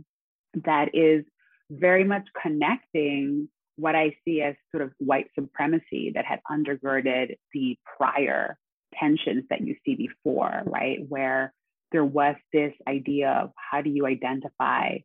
that 0.65 0.95
is 0.95 1.25
very 1.71 2.05
much 2.05 2.27
connecting 2.41 3.49
what 3.77 3.95
I 3.95 4.17
see 4.25 4.43
as 4.43 4.55
sort 4.71 4.83
of 4.83 4.93
white 4.99 5.29
supremacy 5.39 6.13
that 6.15 6.25
had 6.25 6.41
undergirded 6.51 7.37
the 7.55 7.77
prior 7.97 8.59
tensions 8.99 9.45
that 9.51 9.63
you 9.63 9.77
see 9.85 9.95
before, 9.95 10.63
right? 10.67 10.99
Where 11.09 11.53
there 11.93 12.05
was 12.05 12.37
this 12.53 12.73
idea 12.89 13.31
of 13.31 13.53
how 13.57 13.83
do 13.83 13.91
you 13.91 14.07
identify 14.07 14.99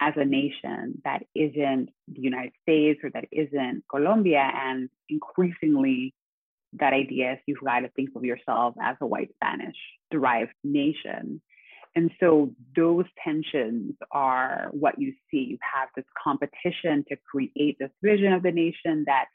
as 0.00 0.14
a 0.16 0.24
nation 0.24 1.00
that 1.04 1.22
isn't 1.34 1.90
the 2.08 2.20
United 2.20 2.52
States 2.62 3.00
or 3.04 3.10
that 3.10 3.26
isn't 3.30 3.84
Colombia. 3.90 4.50
And 4.54 4.88
increasingly, 5.08 6.14
that 6.74 6.94
idea 6.94 7.34
is 7.34 7.38
you've 7.46 7.60
got 7.60 7.80
to 7.80 7.90
think 7.90 8.10
of 8.16 8.24
yourself 8.24 8.74
as 8.82 8.96
a 9.00 9.06
white 9.06 9.30
Spanish 9.34 9.76
derived 10.10 10.52
nation. 10.64 11.42
And 11.94 12.10
so 12.20 12.52
those 12.76 13.04
tensions 13.22 13.94
are 14.10 14.68
what 14.70 14.98
you 14.98 15.12
see. 15.30 15.38
You 15.38 15.58
have 15.74 15.88
this 15.96 16.04
competition 16.22 17.04
to 17.08 17.16
create 17.30 17.76
this 17.78 17.90
vision 18.02 18.32
of 18.32 18.42
the 18.42 18.52
nation 18.52 19.04
that 19.06 19.26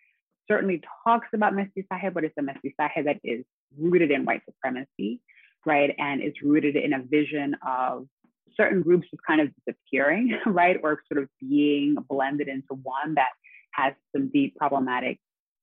certainly 0.47 0.81
talks 1.03 1.27
about 1.33 1.53
mestizaje, 1.53 2.13
but 2.13 2.23
it's 2.23 2.35
a 2.39 2.41
mestizaje 2.41 3.05
that 3.05 3.19
is 3.23 3.43
rooted 3.77 4.09
in 4.09 4.25
white 4.25 4.41
supremacy 4.45 5.19
right? 5.65 5.93
And 5.97 6.21
it's 6.21 6.41
rooted 6.41 6.75
in 6.75 6.93
a 6.93 7.01
vision 7.01 7.55
of 7.65 8.07
certain 8.55 8.81
groups 8.81 9.07
just 9.09 9.23
kind 9.27 9.41
of 9.41 9.49
disappearing, 9.65 10.37
right? 10.45 10.77
Or 10.81 11.01
sort 11.11 11.23
of 11.23 11.29
being 11.39 11.95
blended 12.09 12.47
into 12.47 12.73
one 12.83 13.15
that 13.15 13.29
has 13.71 13.93
some 14.15 14.29
deep 14.29 14.55
problematic 14.55 15.19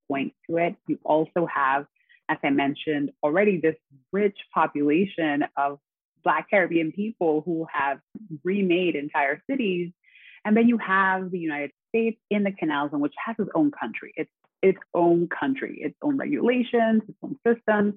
points 0.09 0.37
to 0.49 0.59
it. 0.59 0.77
You 0.87 0.99
also 1.05 1.47
have, 1.53 1.87
as 2.29 2.39
I 2.43 2.51
mentioned 2.51 3.11
already, 3.23 3.61
this 3.61 3.77
rich 4.13 4.37
population 4.55 5.45
of 5.57 5.79
Black 6.23 6.51
Caribbean 6.51 6.93
people 6.93 7.43
who 7.45 7.67
have 7.73 7.99
remade 8.45 8.95
entire 8.95 9.43
cities. 9.51 9.93
And 10.45 10.57
then 10.57 10.69
you 10.69 10.79
have 10.79 11.31
the 11.31 11.39
United 11.39 11.73
States 11.89 12.19
in 12.31 12.43
the 12.43 12.53
canal 12.53 12.91
zone, 12.91 13.01
which 13.01 13.15
has 13.25 13.37
its 13.39 13.51
own 13.55 13.71
country, 13.71 14.13
its 14.17 14.31
its 14.63 14.79
own 14.95 15.29
country, 15.29 15.81
its 15.83 15.97
own 16.03 16.17
regulations, 16.17 17.03
its 17.09 17.19
own 17.21 17.37
systems 17.45 17.95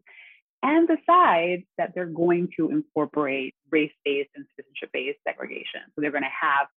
and 0.63 0.87
decides 0.87 1.63
that 1.77 1.91
they're 1.93 2.05
going 2.05 2.49
to 2.57 2.69
incorporate 2.69 3.53
race 3.71 3.91
based 4.03 4.29
and 4.35 4.45
citizenship 4.55 4.89
based 4.93 5.19
segregation. 5.27 5.81
So 5.93 6.01
they're 6.01 6.11
going 6.11 6.23
to 6.23 6.29
have 6.41 6.67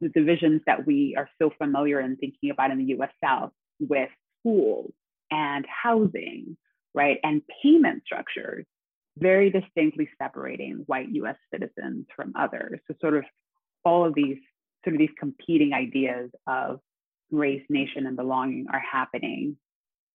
the 0.00 0.08
divisions 0.08 0.62
that 0.66 0.86
we 0.86 1.14
are 1.16 1.28
so 1.40 1.50
familiar 1.58 2.00
in 2.00 2.16
thinking 2.16 2.50
about 2.50 2.70
in 2.70 2.78
the 2.78 2.96
US 2.96 3.10
South 3.22 3.52
with 3.78 4.08
schools 4.40 4.92
and 5.30 5.66
housing, 5.66 6.56
right? 6.94 7.18
And 7.22 7.42
payment 7.62 8.02
structures, 8.04 8.66
very 9.18 9.50
distinctly 9.50 10.08
separating 10.20 10.82
white 10.86 11.08
US 11.10 11.36
citizens 11.52 12.06
from 12.16 12.32
others. 12.36 12.80
So, 12.88 12.94
sort 13.00 13.16
of 13.16 13.24
all 13.84 14.04
of 14.06 14.14
these 14.14 14.38
sort 14.84 14.94
of 14.94 14.98
these 14.98 15.10
competing 15.18 15.72
ideas 15.72 16.30
of 16.46 16.80
race, 17.30 17.62
nation, 17.68 18.06
and 18.06 18.16
belonging 18.16 18.66
are 18.72 18.80
happening 18.80 19.56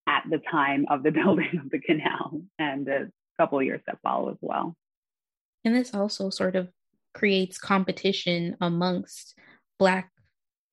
at 0.08 0.24
the 0.30 0.40
time 0.52 0.86
of 0.90 1.04
the 1.04 1.12
building 1.20 1.60
of 1.64 1.70
the 1.70 1.80
canal 1.80 2.42
and 2.60 2.86
the 2.86 3.12
couple 3.38 3.62
years 3.62 3.82
that 3.88 4.00
follow 4.02 4.30
as 4.30 4.38
well. 4.42 4.76
And 5.64 5.76
this 5.76 5.94
also 5.94 6.30
sort 6.30 6.56
of 6.56 6.70
creates 7.14 7.58
competition 7.58 8.56
amongst 8.62 9.38
Black 9.80 10.12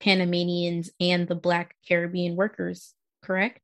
Panamanians 0.00 0.90
and 1.00 1.26
the 1.28 1.34
Black 1.34 1.76
Caribbean 1.86 2.36
workers, 2.36 2.94
correct? 3.22 3.60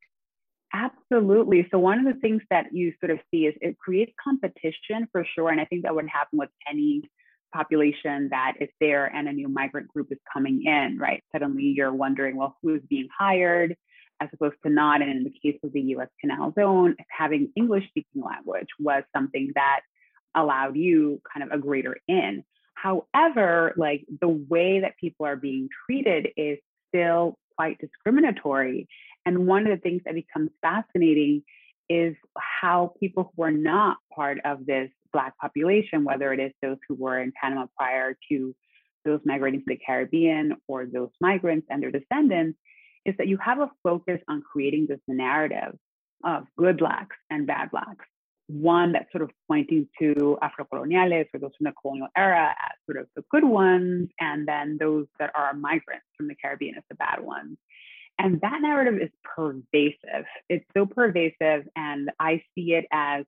Absolutely. 0.73 1.67
So, 1.71 1.79
one 1.79 1.99
of 1.99 2.15
the 2.15 2.21
things 2.21 2.43
that 2.51 2.67
you 2.73 2.93
sort 3.01 3.11
of 3.11 3.19
see 3.31 3.47
is 3.47 3.55
it 3.61 3.79
creates 3.79 4.13
competition 4.23 5.09
for 5.13 5.27
sure. 5.35 5.51
And 5.51 5.61
I 5.61 5.65
think 5.65 5.83
that 5.83 5.95
would 5.95 6.09
happen 6.09 6.39
with 6.39 6.51
any 6.69 7.09
population 7.55 8.29
that 8.31 8.55
is 8.61 8.69
there 8.79 9.07
and 9.07 9.27
a 9.27 9.33
new 9.33 9.49
migrant 9.49 9.89
group 9.89 10.09
is 10.11 10.19
coming 10.31 10.65
in, 10.65 10.99
right? 10.99 11.23
Suddenly 11.33 11.73
you're 11.77 11.93
wondering, 11.93 12.37
well, 12.37 12.57
who's 12.63 12.83
being 12.89 13.09
hired? 13.19 13.75
As 14.21 14.29
opposed 14.33 14.57
to 14.65 14.71
not. 14.71 15.03
And 15.03 15.11
in 15.11 15.25
the 15.25 15.31
case 15.31 15.59
of 15.63 15.73
the 15.73 15.81
US 15.81 16.09
Canal 16.21 16.53
Zone, 16.59 16.97
having 17.11 17.53
English 17.57 17.89
speaking 17.89 18.23
language 18.23 18.69
was 18.79 19.03
something 19.15 19.53
that 19.55 19.81
allowed 20.35 20.77
you 20.77 21.21
kind 21.33 21.51
of 21.51 21.57
a 21.57 21.61
greater 21.61 21.97
in. 22.07 22.45
However, 22.75 23.75
like 23.77 24.05
the 24.21 24.29
way 24.29 24.81
that 24.81 24.97
people 24.99 25.27
are 25.27 25.37
being 25.37 25.69
treated 25.87 26.29
is 26.37 26.59
still 26.89 27.37
quite 27.57 27.79
discriminatory. 27.81 28.89
And 29.27 29.47
one 29.47 29.67
of 29.67 29.71
the 29.77 29.83
things 29.83 30.03
that 30.05 30.15
becomes 30.15 30.51
fascinating 30.63 31.43
is 31.89 32.15
how 32.39 32.95
people 33.01 33.33
who 33.35 33.43
are 33.43 33.51
not 33.51 33.97
part 34.15 34.39
of 34.45 34.67
this 34.67 34.91
Black 35.13 35.37
population, 35.39 36.05
whether 36.05 36.33
it 36.33 36.41
is 36.41 36.53
those 36.63 36.77
who 36.87 36.95
were 36.95 37.19
in 37.19 37.33
Panama 37.41 37.67
prior 37.77 38.17
to 38.29 38.55
those 39.05 39.21
migrating 39.25 39.61
to 39.61 39.67
the 39.67 39.79
Caribbean 39.85 40.57
or 40.69 40.87
those 40.87 41.11
migrants 41.21 41.67
and 41.71 41.83
their 41.83 41.91
descendants, 41.91 42.59
is 43.09 43.17
that 43.17 43.27
you 43.27 43.39
have 43.39 43.59
a 43.59 43.71
focus 43.83 44.21
on 44.29 44.43
creating 44.43 44.87
this 44.89 45.01
narrative 45.09 45.75
of 46.25 46.45
good 46.57 46.79
blacks 46.79 47.17
and 47.31 47.47
bad 47.47 47.71
blacks. 47.71 48.05
One 48.49 48.93
that's 48.93 49.11
sort 49.13 49.23
of 49.23 49.31
pointing 49.47 49.89
to 49.99 50.39
Afrocoloniales 50.43 51.27
or 51.33 51.41
those 51.41 51.53
from 51.57 51.65
the 51.65 51.73
colonial 51.81 52.09
era 52.17 52.51
as 52.51 52.77
sort 52.87 52.99
of 53.03 53.09
the 53.17 53.25
good 53.31 53.45
ones, 53.45 54.09
and 54.21 54.47
then 54.47 54.77
those 54.79 55.07
that 55.19 55.31
are 55.35 55.55
migrants 55.55 56.07
from 56.17 56.29
the 56.29 56.35
Caribbean 56.35 56.75
as 56.77 56.83
the 56.89 56.97
bad 56.97 57.21
ones. 57.21 57.57
And 58.19 58.41
that 58.41 58.61
narrative 58.61 59.01
is 59.01 59.11
pervasive. 59.23 60.27
It's 60.49 60.65
so 60.77 60.87
pervasive, 60.87 61.69
and 61.77 62.11
I 62.19 62.43
see 62.55 62.75
it 62.75 62.87
as 62.93 63.25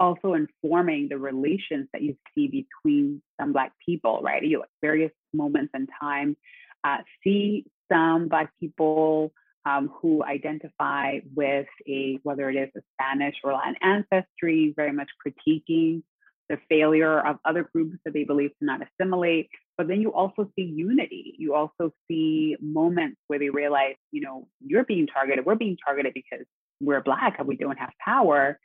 also 0.00 0.34
informing 0.34 1.08
the 1.08 1.18
relations 1.18 1.88
that 1.92 2.02
you 2.02 2.16
see 2.34 2.48
between 2.48 3.22
some 3.40 3.52
Black 3.52 3.72
people, 3.86 4.20
right? 4.22 4.42
You 4.42 4.62
at 4.62 4.68
various 4.80 5.12
moments 5.32 5.70
in 5.74 5.86
time 6.00 6.36
uh, 6.84 6.98
see 7.22 7.66
some 7.90 8.28
Black 8.28 8.50
people 8.58 9.32
um, 9.64 9.90
who 10.00 10.24
identify 10.24 11.18
with 11.34 11.68
a, 11.86 12.18
whether 12.22 12.50
it 12.50 12.56
is 12.56 12.70
a 12.76 12.80
Spanish 12.94 13.36
or 13.44 13.52
Latin 13.52 13.76
ancestry, 13.82 14.72
very 14.76 14.92
much 14.92 15.08
critiquing 15.24 16.02
the 16.48 16.58
failure 16.68 17.20
of 17.26 17.36
other 17.44 17.68
groups 17.72 17.96
that 18.04 18.12
they 18.12 18.24
believe 18.24 18.50
to 18.58 18.64
not 18.64 18.80
assimilate. 18.82 19.48
But 19.78 19.88
then 19.88 20.00
you 20.00 20.12
also 20.12 20.50
see 20.56 20.64
unity. 20.64 21.34
You 21.38 21.54
also 21.54 21.92
see 22.08 22.56
moments 22.60 23.18
where 23.28 23.38
they 23.38 23.48
realize, 23.48 23.94
you 24.10 24.20
know, 24.20 24.48
you're 24.60 24.84
being 24.84 25.06
targeted. 25.06 25.46
We're 25.46 25.54
being 25.54 25.78
targeted 25.84 26.12
because 26.12 26.44
we're 26.80 27.00
Black 27.00 27.36
and 27.38 27.48
we 27.48 27.56
don't 27.56 27.78
have 27.78 27.90
power. 28.04 28.58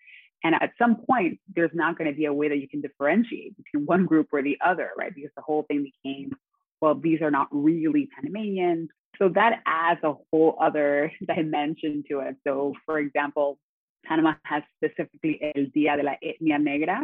And 0.44 0.56
at 0.56 0.72
some 0.78 0.98
point, 0.98 1.40
there's 1.56 1.72
not 1.74 1.98
going 1.98 2.12
to 2.12 2.16
be 2.16 2.26
a 2.26 2.34
way 2.34 2.50
that 2.50 2.58
you 2.58 2.68
can 2.68 2.82
differentiate 2.82 3.56
between 3.58 3.86
one 3.86 4.06
group 4.06 4.28
or 4.32 4.42
the 4.42 4.58
other, 4.64 4.90
right? 4.98 5.14
Because 5.14 5.32
the 5.36 5.42
whole 5.42 5.64
thing 5.64 5.84
became, 6.04 6.32
well, 6.82 6.96
these 6.96 7.22
are 7.22 7.32
not 7.32 7.48
really 7.52 8.10
Panamanians. 8.16 8.90
So 9.18 9.30
that 9.30 9.62
adds 9.66 10.00
a 10.04 10.14
whole 10.32 10.58
other 10.62 11.12
dimension 11.36 12.04
to 12.10 12.20
it. 12.20 12.36
So, 12.46 12.74
for 12.86 13.00
example, 13.00 13.58
Panama 14.06 14.36
has 14.44 14.64
specifically 14.78 15.40
El 15.56 15.66
Día 15.76 15.98
de 15.98 16.04
la 16.04 16.16
Etnia 16.24 16.62
Negra 16.62 17.02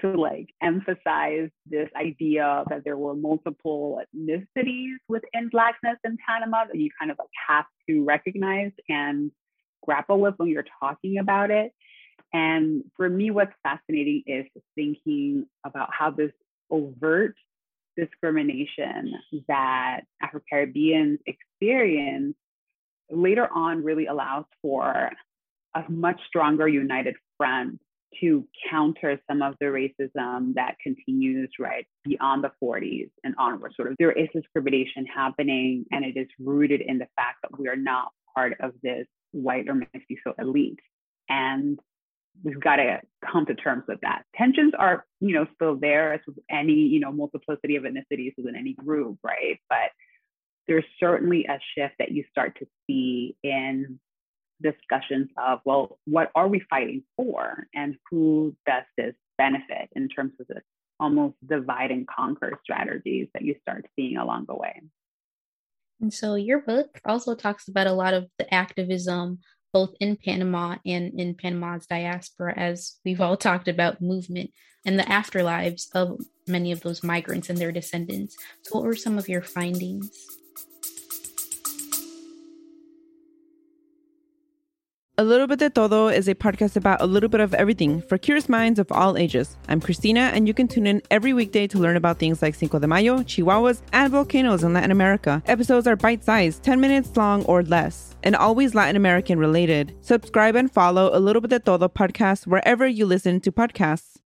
to 0.00 0.12
like 0.12 0.50
emphasize 0.62 1.48
this 1.64 1.88
idea 1.96 2.64
that 2.68 2.84
there 2.84 2.96
were 2.96 3.14
multiple 3.14 4.00
ethnicities 4.14 4.96
within 5.08 5.48
Blackness 5.50 5.96
in 6.04 6.18
Panama 6.26 6.64
that 6.66 6.76
you 6.76 6.90
kind 6.98 7.10
of 7.10 7.18
like 7.18 7.28
have 7.48 7.64
to 7.88 8.04
recognize 8.04 8.72
and 8.88 9.30
grapple 9.82 10.20
with 10.20 10.34
when 10.36 10.48
you're 10.48 10.64
talking 10.80 11.18
about 11.18 11.50
it. 11.50 11.72
And 12.32 12.84
for 12.96 13.08
me, 13.08 13.30
what's 13.30 13.52
fascinating 13.62 14.24
is 14.26 14.46
thinking 14.74 15.46
about 15.64 15.88
how 15.92 16.10
this 16.10 16.32
overt 16.70 17.36
discrimination 17.96 19.14
that 19.48 20.02
Afro 20.22 20.40
Caribbeans 20.48 21.18
experience 21.26 22.34
later 23.10 23.48
on 23.52 23.82
really 23.84 24.06
allows 24.06 24.44
for 24.62 25.10
a 25.74 25.84
much 25.90 26.20
stronger 26.28 26.66
united 26.66 27.14
front 27.36 27.78
to 28.20 28.46
counter 28.70 29.20
some 29.28 29.42
of 29.42 29.54
the 29.60 29.66
racism 29.66 30.54
that 30.54 30.76
continues 30.82 31.50
right 31.58 31.86
beyond 32.04 32.42
the 32.42 32.50
40s 32.62 33.10
and 33.24 33.34
onward. 33.38 33.72
Sort 33.76 33.90
of 33.90 33.96
there 33.98 34.12
is 34.12 34.28
discrimination 34.34 35.06
happening, 35.06 35.84
and 35.90 36.04
it 36.04 36.16
is 36.16 36.28
rooted 36.38 36.80
in 36.80 36.98
the 36.98 37.08
fact 37.16 37.38
that 37.42 37.58
we 37.58 37.68
are 37.68 37.76
not 37.76 38.08
part 38.34 38.54
of 38.60 38.72
this 38.82 39.06
white 39.32 39.68
or 39.68 39.74
mestizo 39.74 40.34
elite. 40.38 40.78
And 41.28 41.78
we've 42.42 42.60
got 42.60 42.76
to 42.76 43.00
come 43.30 43.46
to 43.46 43.54
terms 43.54 43.84
with 43.88 44.00
that. 44.02 44.22
Tensions 44.36 44.72
are, 44.78 45.04
you 45.20 45.34
know, 45.34 45.46
still 45.54 45.76
there 45.76 46.12
as 46.12 46.20
with 46.26 46.38
any, 46.50 46.74
you 46.74 47.00
know, 47.00 47.12
multiplicity 47.12 47.76
of 47.76 47.84
ethnicities 47.84 48.32
within 48.36 48.56
any 48.56 48.74
group, 48.74 49.18
right? 49.22 49.58
But 49.68 49.90
there's 50.68 50.84
certainly 50.98 51.46
a 51.46 51.58
shift 51.74 51.94
that 51.98 52.10
you 52.10 52.24
start 52.30 52.58
to 52.58 52.66
see 52.86 53.36
in 53.42 53.98
discussions 54.62 55.28
of, 55.36 55.60
well, 55.64 55.98
what 56.06 56.30
are 56.34 56.48
we 56.48 56.62
fighting 56.70 57.02
for 57.16 57.66
and 57.74 57.96
who 58.10 58.54
does 58.66 58.84
this 58.96 59.14
benefit 59.38 59.88
in 59.94 60.08
terms 60.08 60.32
of 60.40 60.46
this 60.48 60.62
almost 60.98 61.34
divide 61.46 61.90
and 61.90 62.06
conquer 62.06 62.58
strategies 62.62 63.28
that 63.34 63.42
you 63.42 63.54
start 63.60 63.86
seeing 63.96 64.16
along 64.16 64.46
the 64.48 64.54
way. 64.54 64.80
And 66.00 66.12
so 66.12 66.34
your 66.34 66.60
book 66.60 67.00
also 67.04 67.34
talks 67.34 67.68
about 67.68 67.86
a 67.86 67.92
lot 67.92 68.14
of 68.14 68.28
the 68.38 68.52
activism 68.52 69.38
both 69.72 69.94
in 70.00 70.16
Panama 70.16 70.76
and 70.86 71.18
in 71.18 71.34
Panama's 71.34 71.86
diaspora, 71.86 72.54
as 72.56 72.96
we've 73.04 73.20
all 73.20 73.36
talked 73.36 73.68
about 73.68 74.00
movement 74.00 74.50
and 74.84 74.98
the 74.98 75.04
afterlives 75.04 75.86
of 75.94 76.20
many 76.46 76.72
of 76.72 76.80
those 76.80 77.02
migrants 77.02 77.50
and 77.50 77.58
their 77.58 77.72
descendants. 77.72 78.36
So, 78.62 78.76
what 78.76 78.84
were 78.84 78.96
some 78.96 79.18
of 79.18 79.28
your 79.28 79.42
findings? 79.42 80.10
A 85.18 85.24
Little 85.24 85.46
Bit 85.46 85.60
de 85.60 85.70
Todo 85.70 86.08
is 86.08 86.28
a 86.28 86.34
podcast 86.34 86.76
about 86.76 87.00
a 87.00 87.06
little 87.06 87.30
bit 87.30 87.40
of 87.40 87.54
everything 87.54 88.02
for 88.02 88.18
curious 88.18 88.50
minds 88.50 88.78
of 88.78 88.92
all 88.92 89.16
ages. 89.16 89.56
I'm 89.66 89.80
Christina, 89.80 90.30
and 90.34 90.46
you 90.46 90.52
can 90.52 90.68
tune 90.68 90.86
in 90.86 91.00
every 91.10 91.32
weekday 91.32 91.66
to 91.68 91.78
learn 91.78 91.96
about 91.96 92.18
things 92.18 92.42
like 92.42 92.54
Cinco 92.54 92.78
de 92.78 92.86
Mayo, 92.86 93.20
Chihuahuas, 93.20 93.80
and 93.94 94.12
volcanoes 94.12 94.62
in 94.62 94.74
Latin 94.74 94.90
America. 94.90 95.42
Episodes 95.46 95.86
are 95.86 95.96
bite 95.96 96.22
sized, 96.22 96.62
10 96.64 96.82
minutes 96.82 97.16
long 97.16 97.46
or 97.46 97.62
less, 97.62 98.14
and 98.24 98.36
always 98.36 98.74
Latin 98.74 98.94
American 98.94 99.38
related. 99.38 99.94
Subscribe 100.02 100.54
and 100.54 100.70
follow 100.70 101.08
A 101.14 101.18
Little 101.18 101.40
Bit 101.40 101.48
de 101.48 101.60
Todo 101.60 101.88
podcast 101.88 102.46
wherever 102.46 102.86
you 102.86 103.06
listen 103.06 103.40
to 103.40 103.50
podcasts. 103.50 104.18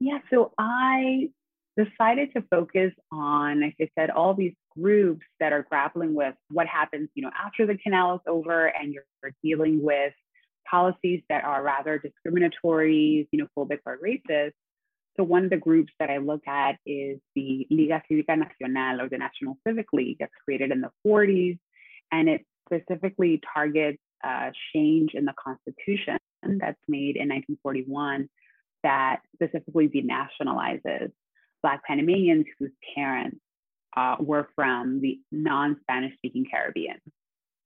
Yeah, 0.00 0.18
so 0.30 0.50
I 0.58 1.28
decided 1.76 2.32
to 2.34 2.42
focus 2.50 2.92
on, 3.12 3.60
like 3.60 3.76
I 3.80 3.88
said, 3.96 4.10
all 4.10 4.34
these 4.34 4.54
groups 4.80 5.24
that 5.40 5.52
are 5.52 5.62
grappling 5.68 6.14
with 6.14 6.34
what 6.50 6.66
happens, 6.66 7.08
you 7.14 7.22
know, 7.22 7.30
after 7.38 7.66
the 7.66 7.76
canal 7.76 8.16
is 8.16 8.20
over 8.26 8.66
and 8.66 8.92
you're 8.92 9.04
dealing 9.42 9.82
with 9.82 10.12
policies 10.68 11.22
that 11.28 11.44
are 11.44 11.62
rather 11.62 11.98
discriminatory, 11.98 13.28
you 13.30 13.38
know, 13.38 13.46
xenophobic, 13.56 13.78
or 13.86 13.98
racist. 13.98 14.52
So 15.16 15.22
one 15.22 15.44
of 15.44 15.50
the 15.50 15.56
groups 15.56 15.92
that 16.00 16.10
I 16.10 16.18
look 16.18 16.46
at 16.48 16.76
is 16.84 17.20
the 17.36 17.66
Liga 17.70 18.02
Cívica 18.10 18.36
Nacional 18.36 19.00
or 19.00 19.08
the 19.08 19.18
National 19.18 19.56
Civic 19.66 19.86
League 19.92 20.16
that's 20.18 20.32
created 20.44 20.72
in 20.72 20.80
the 20.80 20.90
40s. 21.06 21.58
And 22.10 22.28
it 22.28 22.44
specifically 22.66 23.40
targets 23.54 23.98
a 24.24 24.52
change 24.74 25.12
in 25.14 25.24
the 25.24 25.34
Constitution 25.38 26.18
that's 26.42 26.80
made 26.88 27.16
in 27.16 27.28
1941 27.28 28.28
that 28.82 29.20
specifically 29.34 29.88
denationalizes 29.88 31.12
Black 31.62 31.82
Panamanians 31.84 32.46
whose 32.58 32.72
parents 32.94 33.38
uh, 33.96 34.16
were 34.18 34.48
from 34.54 35.00
the 35.00 35.20
non 35.30 35.76
Spanish 35.82 36.14
speaking 36.16 36.44
Caribbean. 36.50 37.00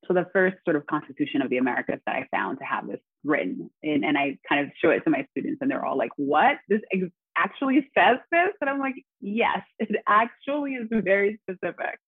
So, 0.07 0.15
the 0.15 0.27
first 0.33 0.57
sort 0.65 0.77
of 0.77 0.87
constitution 0.87 1.43
of 1.43 1.51
the 1.51 1.59
Americas 1.59 2.01
that 2.07 2.15
I 2.15 2.27
found 2.31 2.59
to 2.59 2.65
have 2.65 2.87
this 2.87 3.01
written, 3.25 3.71
in, 3.83 4.05
and 4.05 4.17
I 4.17 4.39
kind 4.49 4.65
of 4.65 4.73
show 4.83 4.91
it 4.91 5.01
to 5.05 5.11
my 5.11 5.27
students, 5.31 5.59
and 5.61 5.71
they're 5.71 5.85
all 5.85 5.99
like, 5.99 6.13
What? 6.17 6.59
This 6.69 6.81
ex- 6.93 7.13
actually 7.37 7.89
says 7.97 8.19
this? 8.31 8.51
And 8.61 8.71
I'm 8.71 8.79
like, 8.79 8.95
Yes, 9.21 9.63
it 9.79 9.89
actually 10.07 10.75
is 10.75 10.89
very 10.91 11.41
specific 11.43 11.99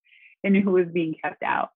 in 0.43 0.55
who 0.55 0.77
is 0.79 0.89
being 0.93 1.15
kept 1.23 1.43
out. 1.43 1.71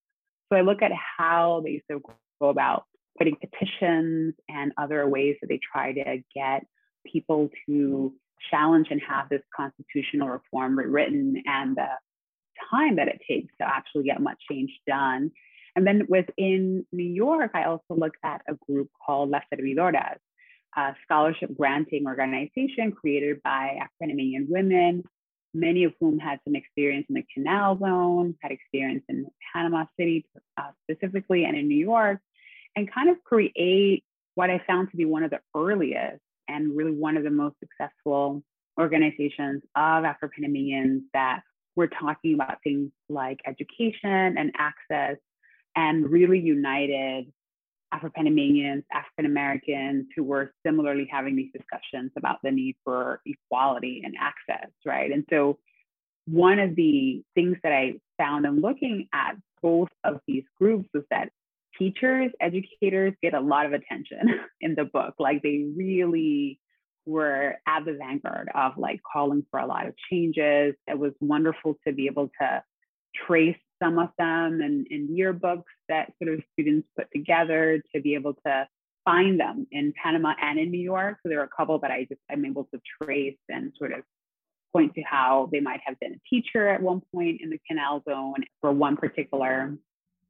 So, 0.50 0.58
I 0.58 0.62
look 0.62 0.82
at 0.82 0.92
how 0.92 1.62
they 1.64 1.72
used 1.72 1.84
to 1.90 2.00
go 2.40 2.48
about 2.48 2.84
putting 3.18 3.36
petitions 3.36 4.34
and 4.48 4.72
other 4.76 5.06
ways 5.08 5.36
that 5.40 5.48
they 5.48 5.60
try 5.72 5.92
to 5.92 6.22
get 6.34 6.66
people 7.10 7.50
to 7.66 8.12
challenge 8.50 8.88
and 8.90 9.00
have 9.08 9.28
this 9.28 9.42
constitutional 9.54 10.28
reform 10.28 10.76
rewritten 10.78 11.42
and 11.46 11.76
the 11.76 11.86
time 12.70 12.96
that 12.96 13.08
it 13.08 13.20
takes 13.28 13.52
to 13.60 13.66
actually 13.66 14.04
get 14.04 14.20
much 14.20 14.38
change 14.50 14.70
done. 14.86 15.30
And 15.76 15.86
then 15.86 16.06
within 16.08 16.86
New 16.92 17.04
York, 17.04 17.50
I 17.54 17.64
also 17.64 17.82
looked 17.90 18.18
at 18.22 18.42
a 18.48 18.54
group 18.66 18.90
called 19.04 19.30
Las 19.30 19.42
Servidoras, 19.52 20.18
a 20.76 20.94
scholarship 21.04 21.56
granting 21.56 22.06
organization 22.06 22.92
created 22.92 23.42
by 23.42 23.78
African 23.80 24.10
American 24.12 24.46
women, 24.48 25.04
many 25.52 25.84
of 25.84 25.94
whom 26.00 26.18
had 26.18 26.40
some 26.44 26.54
experience 26.54 27.06
in 27.08 27.14
the 27.16 27.24
Canal 27.32 27.78
Zone, 27.78 28.36
had 28.40 28.52
experience 28.52 29.04
in 29.08 29.26
Panama 29.52 29.84
City 29.98 30.26
uh, 30.56 30.70
specifically, 30.82 31.44
and 31.44 31.56
in 31.56 31.68
New 31.68 31.78
York, 31.78 32.20
and 32.76 32.92
kind 32.92 33.08
of 33.08 33.22
create 33.24 34.04
what 34.34 34.50
I 34.50 34.60
found 34.66 34.90
to 34.90 34.96
be 34.96 35.04
one 35.04 35.22
of 35.22 35.30
the 35.30 35.40
earliest 35.56 36.20
and 36.48 36.76
really 36.76 36.92
one 36.92 37.16
of 37.16 37.24
the 37.24 37.30
most 37.30 37.56
successful 37.60 38.42
organizations 38.78 39.62
of 39.76 40.04
Afro 40.04 40.28
Panamanians 40.34 41.02
that 41.12 41.42
were 41.76 41.88
talking 41.88 42.34
about 42.34 42.58
things 42.62 42.90
like 43.08 43.40
education 43.46 44.38
and 44.38 44.52
access 44.58 45.16
and 45.76 46.08
really 46.08 46.38
united 46.38 47.26
Afro 47.94 48.10
Panamanians, 48.10 48.82
African 48.92 49.26
Americans 49.26 50.06
who 50.16 50.24
were 50.24 50.52
similarly 50.66 51.08
having 51.10 51.36
these 51.36 51.52
discussions 51.52 52.10
about 52.16 52.38
the 52.42 52.50
need 52.50 52.74
for 52.82 53.20
equality 53.24 54.02
and 54.04 54.14
access, 54.20 54.70
right? 54.84 55.12
And 55.12 55.24
so, 55.30 55.58
one 56.26 56.58
of 56.58 56.74
the 56.74 57.22
things 57.34 57.56
that 57.62 57.72
I 57.72 57.94
found 58.18 58.46
in 58.46 58.60
looking 58.60 59.08
at 59.12 59.36
both 59.62 59.90
of 60.02 60.20
these 60.26 60.44
groups 60.58 60.88
was 60.94 61.04
that 61.10 61.28
teachers, 61.78 62.32
educators 62.40 63.12
get 63.22 63.34
a 63.34 63.40
lot 63.40 63.66
of 63.66 63.74
attention 63.74 64.40
in 64.60 64.74
the 64.74 64.84
book. 64.84 65.14
Like 65.18 65.42
they 65.42 65.66
really 65.76 66.58
were 67.06 67.56
at 67.66 67.84
the 67.84 67.94
vanguard 67.94 68.48
of 68.54 68.72
like 68.76 69.00
calling 69.10 69.44
for 69.50 69.60
a 69.60 69.66
lot 69.66 69.86
of 69.86 69.94
changes. 70.10 70.74
It 70.86 70.98
was 70.98 71.12
wonderful 71.20 71.76
to 71.86 71.92
be 71.92 72.06
able 72.06 72.30
to 72.40 72.62
trace 73.26 73.56
some 73.82 73.98
of 73.98 74.08
them 74.18 74.60
in, 74.62 74.86
in 74.90 75.08
yearbooks 75.08 75.64
that 75.88 76.12
sort 76.22 76.34
of 76.34 76.42
students 76.52 76.88
put 76.96 77.08
together 77.12 77.82
to 77.94 78.00
be 78.00 78.14
able 78.14 78.34
to 78.46 78.66
find 79.04 79.38
them 79.38 79.66
in 79.70 79.92
Panama 80.02 80.32
and 80.40 80.58
in 80.58 80.70
New 80.70 80.80
York. 80.80 81.18
So 81.22 81.28
there 81.28 81.40
are 81.40 81.44
a 81.44 81.56
couple 81.56 81.78
that 81.80 81.90
I 81.90 82.04
just 82.04 82.20
I'm 82.30 82.44
able 82.44 82.68
to 82.72 82.80
trace 83.02 83.36
and 83.48 83.72
sort 83.78 83.92
of 83.92 84.00
point 84.72 84.94
to 84.94 85.02
how 85.02 85.48
they 85.52 85.60
might 85.60 85.80
have 85.84 85.98
been 86.00 86.14
a 86.14 86.28
teacher 86.28 86.68
at 86.68 86.82
one 86.82 87.02
point 87.14 87.40
in 87.40 87.50
the 87.50 87.60
canal 87.68 88.02
zone 88.08 88.44
for 88.60 88.72
one 88.72 88.96
particular 88.96 89.76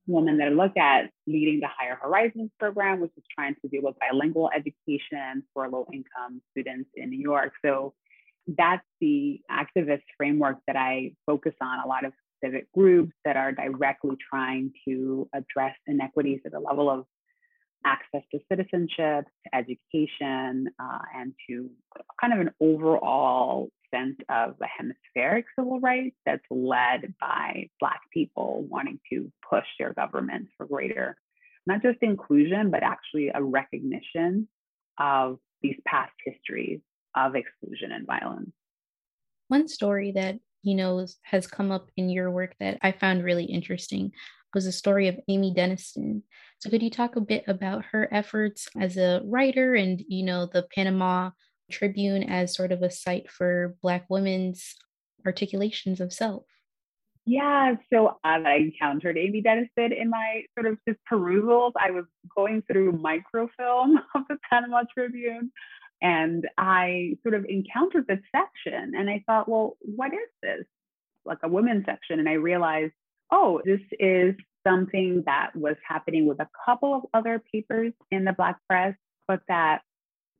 woman 0.06 0.38
that 0.38 0.48
I 0.48 0.50
look 0.50 0.76
at 0.76 1.10
leading 1.26 1.60
the 1.60 1.68
Higher 1.68 1.98
Horizons 2.00 2.50
program, 2.58 3.00
which 3.00 3.12
is 3.16 3.24
trying 3.34 3.54
to 3.62 3.68
deal 3.68 3.82
with 3.82 3.96
bilingual 3.98 4.50
education 4.54 5.42
for 5.52 5.68
low 5.68 5.86
income 5.92 6.42
students 6.50 6.90
in 6.94 7.10
New 7.10 7.20
York. 7.20 7.52
So 7.64 7.94
that's 8.46 8.84
the 9.00 9.40
activist 9.50 10.02
framework 10.16 10.58
that 10.66 10.76
I 10.76 11.12
focus 11.26 11.54
on. 11.60 11.80
A 11.84 11.88
lot 11.88 12.04
of 12.04 12.12
civic 12.42 12.70
groups 12.72 13.12
that 13.24 13.36
are 13.36 13.52
directly 13.52 14.16
trying 14.30 14.72
to 14.86 15.28
address 15.34 15.74
inequities 15.86 16.40
at 16.44 16.52
the 16.52 16.60
level 16.60 16.90
of 16.90 17.06
access 17.86 18.22
to 18.32 18.40
citizenship, 18.50 19.26
to 19.44 19.54
education, 19.54 20.68
uh, 20.78 20.98
and 21.16 21.34
to 21.48 21.70
kind 22.20 22.32
of 22.32 22.40
an 22.40 22.50
overall 22.60 23.68
of 24.28 24.56
the 24.58 24.66
hemispheric 24.66 25.46
civil 25.58 25.80
rights 25.80 26.16
that's 26.26 26.44
led 26.50 27.14
by 27.20 27.68
Black 27.80 28.00
people 28.12 28.66
wanting 28.68 29.00
to 29.10 29.30
push 29.48 29.66
their 29.78 29.92
governments 29.94 30.50
for 30.56 30.66
greater 30.66 31.16
not 31.66 31.82
just 31.82 31.98
inclusion, 32.02 32.70
but 32.70 32.82
actually 32.82 33.30
a 33.34 33.42
recognition 33.42 34.48
of 34.98 35.38
these 35.62 35.76
past 35.86 36.12
histories 36.24 36.80
of 37.16 37.34
exclusion 37.34 37.92
and 37.92 38.06
violence. 38.06 38.50
One 39.48 39.68
story 39.68 40.12
that 40.12 40.36
you 40.62 40.74
know 40.74 41.06
has 41.22 41.46
come 41.46 41.70
up 41.70 41.90
in 41.96 42.08
your 42.08 42.30
work 42.30 42.54
that 42.60 42.78
I 42.82 42.92
found 42.92 43.24
really 43.24 43.44
interesting 43.44 44.12
was 44.52 44.64
the 44.64 44.72
story 44.72 45.08
of 45.08 45.18
Amy 45.28 45.52
Denniston. 45.54 46.22
So 46.58 46.70
could 46.70 46.82
you 46.82 46.90
talk 46.90 47.16
a 47.16 47.20
bit 47.20 47.44
about 47.48 47.84
her 47.86 48.08
efforts 48.12 48.68
as 48.80 48.96
a 48.96 49.20
writer 49.24 49.74
and 49.74 50.02
you 50.08 50.24
know 50.24 50.46
the 50.46 50.66
Panama 50.74 51.30
Tribune 51.74 52.22
as 52.22 52.54
sort 52.54 52.72
of 52.72 52.82
a 52.82 52.90
site 52.90 53.30
for 53.30 53.76
Black 53.82 54.06
women's 54.08 54.76
articulations 55.26 56.00
of 56.00 56.12
self? 56.12 56.44
Yeah, 57.26 57.76
so 57.92 58.18
I 58.22 58.56
encountered 58.56 59.16
Amy 59.16 59.42
Denniston 59.42 59.98
in 59.98 60.10
my 60.10 60.42
sort 60.54 60.70
of 60.70 60.78
just 60.86 61.00
perusals. 61.10 61.72
I 61.78 61.90
was 61.90 62.04
going 62.36 62.62
through 62.70 62.92
microfilm 62.92 63.98
of 64.14 64.22
the 64.28 64.36
Panama 64.50 64.82
Tribune 64.92 65.50
and 66.02 66.46
I 66.58 67.16
sort 67.22 67.34
of 67.34 67.46
encountered 67.46 68.06
this 68.06 68.20
section 68.30 68.92
and 68.94 69.08
I 69.08 69.24
thought, 69.26 69.48
well, 69.48 69.76
what 69.80 70.12
is 70.12 70.28
this? 70.42 70.66
Like 71.24 71.38
a 71.42 71.48
women's 71.48 71.86
section. 71.86 72.18
And 72.18 72.28
I 72.28 72.34
realized, 72.34 72.92
oh, 73.30 73.62
this 73.64 73.80
is 73.98 74.34
something 74.66 75.22
that 75.24 75.56
was 75.56 75.76
happening 75.86 76.26
with 76.26 76.40
a 76.40 76.48
couple 76.66 76.94
of 76.94 77.02
other 77.14 77.42
papers 77.50 77.92
in 78.10 78.24
the 78.24 78.34
Black 78.34 78.58
press, 78.68 78.94
but 79.26 79.40
that 79.48 79.80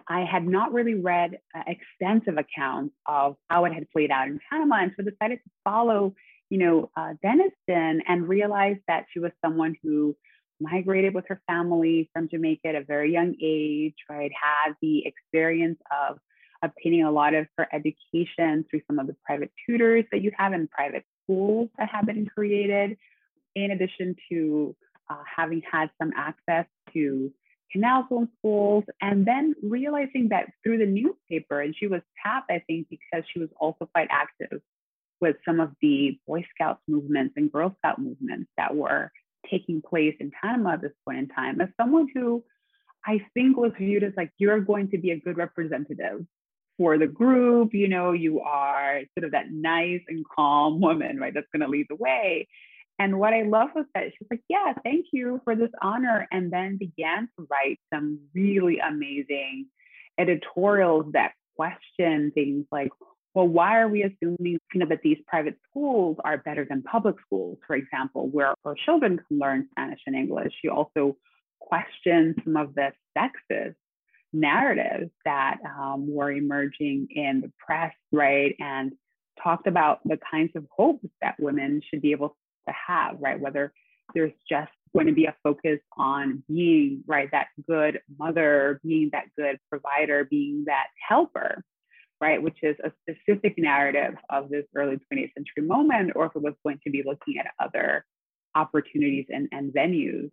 I 0.09 0.25
had 0.25 0.47
not 0.47 0.73
really 0.73 0.95
read 0.95 1.39
uh, 1.55 1.63
extensive 1.67 2.37
accounts 2.37 2.95
of 3.07 3.37
how 3.49 3.65
it 3.65 3.73
had 3.73 3.91
played 3.91 4.11
out 4.11 4.29
in 4.29 4.39
Panama. 4.51 4.83
And 4.83 4.93
so 4.97 5.03
decided 5.03 5.41
to 5.43 5.51
follow 5.65 6.15
you 6.51 6.59
know, 6.59 6.91
uh, 6.97 7.15
Denniston 7.25 8.01
and 8.07 8.29
realized 8.29 8.81
that 8.87 9.07
she 9.13 9.19
was 9.19 9.33
someone 9.45 9.75
who 9.83 10.17
migrated 10.61 11.15
with 11.15 11.25
her 11.29 11.41
family 11.49 12.09
from 12.13 12.29
Jamaica 12.29 12.69
at 12.69 12.75
a 12.75 12.85
very 12.85 13.13
young 13.13 13.35
age, 13.43 13.97
right? 14.09 14.31
Had 14.41 14.75
the 14.81 15.05
experience 15.05 15.81
of 15.91 16.19
obtaining 16.63 17.03
a 17.03 17.11
lot 17.11 17.35
of 17.35 17.47
her 17.59 17.67
education 17.73 18.65
through 18.71 18.83
some 18.87 18.99
of 18.99 19.07
the 19.07 19.17
private 19.27 19.51
tutors 19.67 20.05
that 20.13 20.23
you 20.23 20.31
have 20.39 20.53
in 20.53 20.69
private 20.69 21.05
schools 21.25 21.71
that 21.77 21.89
have 21.89 22.07
been 22.07 22.27
created, 22.27 22.97
in 23.57 23.71
addition 23.73 24.15
to 24.31 24.77
uh, 25.11 25.23
having 25.37 25.63
had 25.71 25.91
some 26.01 26.13
access 26.17 26.67
to 26.93 27.33
canal 27.75 28.07
zone 28.09 28.29
schools, 28.39 28.85
and 29.01 29.27
then 29.27 29.55
realizing 29.63 30.29
that 30.31 30.47
through 30.63 30.79
the 30.79 30.87
newspaper, 30.87 31.61
and 31.61 31.75
she 31.77 31.89
was 31.89 32.01
tapped, 32.25 32.51
I 32.51 32.63
think, 32.67 32.87
because 32.89 33.25
she 33.33 33.41
was 33.41 33.49
also 33.61 33.87
quite 33.93 34.09
active 34.11 34.61
with 35.21 35.37
some 35.45 35.59
of 35.59 35.73
the 35.83 36.19
Boy 36.27 36.47
Scouts 36.55 36.81
movements 36.87 37.35
and 37.37 37.51
Girl 37.51 37.75
Scout 37.79 37.99
movements 37.99 38.51
that 38.57 38.75
were 38.77 39.11
taking 39.51 39.83
place 39.83 40.15
in 40.21 40.31
Panama 40.41 40.75
at 40.75 40.83
this 40.83 40.93
point 41.05 41.19
in 41.19 41.29
time, 41.29 41.61
as 41.61 41.69
someone 41.81 42.09
who 42.15 42.45
I 43.07 43.21
think 43.35 43.57
was 43.57 43.73
viewed 43.79 44.05
as 44.05 44.13
like, 44.17 44.31
you're 44.39 44.61
going 44.61 44.91
to 44.91 44.99
be 44.99 45.11
a 45.11 45.21
good 45.21 45.37
representative 45.37 46.25
for 46.79 46.97
the 46.97 47.07
group. 47.07 47.75
You 47.75 47.89
know, 47.89 48.13
you 48.13 48.41
are 48.41 49.03
sort 49.17 49.25
of 49.25 49.33
that 49.33 49.51
nice 49.51 50.01
and 50.09 50.25
calm 50.35 50.81
woman, 50.81 51.19
right? 51.19 51.35
That's 51.35 51.47
going 51.53 51.61
to 51.61 51.69
lead 51.69 51.87
the 51.91 51.97
way. 51.97 52.49
And 52.99 53.19
what 53.19 53.35
I 53.35 53.43
love 53.43 53.71
was 53.75 53.87
that 53.95 54.05
she 54.05 54.17
was 54.21 54.29
like, 54.31 54.43
yeah, 54.49 54.73
thank 54.85 55.07
you 55.13 55.41
for 55.45 55.57
this 55.57 55.71
honor. 55.83 56.29
And 56.31 56.53
then 56.53 56.77
began 56.77 57.29
to 57.39 57.47
write 57.51 57.81
some 57.93 58.21
really 58.35 58.79
amazing 58.79 59.67
editorials 60.19 61.07
that 61.13 61.33
question 61.57 62.31
things 62.35 62.67
like, 62.71 62.91
well, 63.35 63.49
why 63.49 63.81
are 63.81 63.89
we 63.89 64.03
assuming 64.05 64.59
you 64.73 64.81
know, 64.81 64.87
that 64.87 65.03
these 65.03 65.19
private 65.27 65.57
schools 65.69 66.17
are 66.25 66.39
better 66.39 66.65
than 66.69 66.83
public 66.83 67.17
schools, 67.27 67.59
for 67.67 67.75
example, 67.75 68.29
where 68.29 68.55
our 68.65 68.77
children 68.85 69.21
can 69.27 69.39
learn 69.41 69.69
Spanish 69.73 70.01
and 70.07 70.15
English? 70.15 70.53
She 70.63 70.69
also 70.69 71.17
questioned 71.59 72.41
some 72.45 72.57
of 72.57 72.75
the 72.77 72.93
sexist 73.19 73.75
narratives 74.33 75.11
that 75.25 75.59
um, 75.79 76.07
were 76.09 76.31
emerging 76.31 77.09
in 77.11 77.41
the 77.41 77.53
press, 77.59 77.93
right? 78.13 78.55
And 78.61 78.93
talked 79.43 79.67
about 79.67 80.01
the 80.05 80.19
kinds 80.31 80.53
of 80.55 80.65
hopes 80.71 81.07
that 81.21 81.35
women 81.41 81.81
should 81.89 82.03
be 82.03 82.13
able 82.13 82.37
to 82.69 82.75
have, 82.89 83.17
right? 83.21 83.39
Whether 83.41 83.73
there's 84.15 84.33
just 84.49 84.71
going 84.95 85.07
to 85.07 85.13
be 85.13 85.27
a 85.27 85.35
focus 85.43 85.81
on 85.97 86.43
being, 86.49 87.03
right, 87.07 87.29
that 87.33 87.49
good 87.69 88.01
mother, 88.19 88.81
being 88.85 89.11
that 89.13 89.25
good 89.37 89.59
provider, 89.69 90.25
being 90.25 90.65
that 90.67 90.87
helper, 91.09 91.65
right, 92.21 92.43
which 92.43 92.59
is 92.63 92.77
a 92.85 92.93
specific 93.03 93.55
narrative 93.59 94.15
of 94.31 94.49
this 94.51 94.65
early 94.77 94.97
20th 95.13 95.33
century 95.35 95.67
moment, 95.67 96.13
or 96.15 96.27
if 96.27 96.33
it 96.37 96.43
was 96.43 96.55
going 96.63 96.79
to 96.85 96.91
be 96.91 97.03
looking 97.05 97.39
at 97.39 97.47
other 97.65 98.05
opportunities 98.55 99.27
and, 99.31 99.49
and 99.51 99.73
venues. 99.73 100.31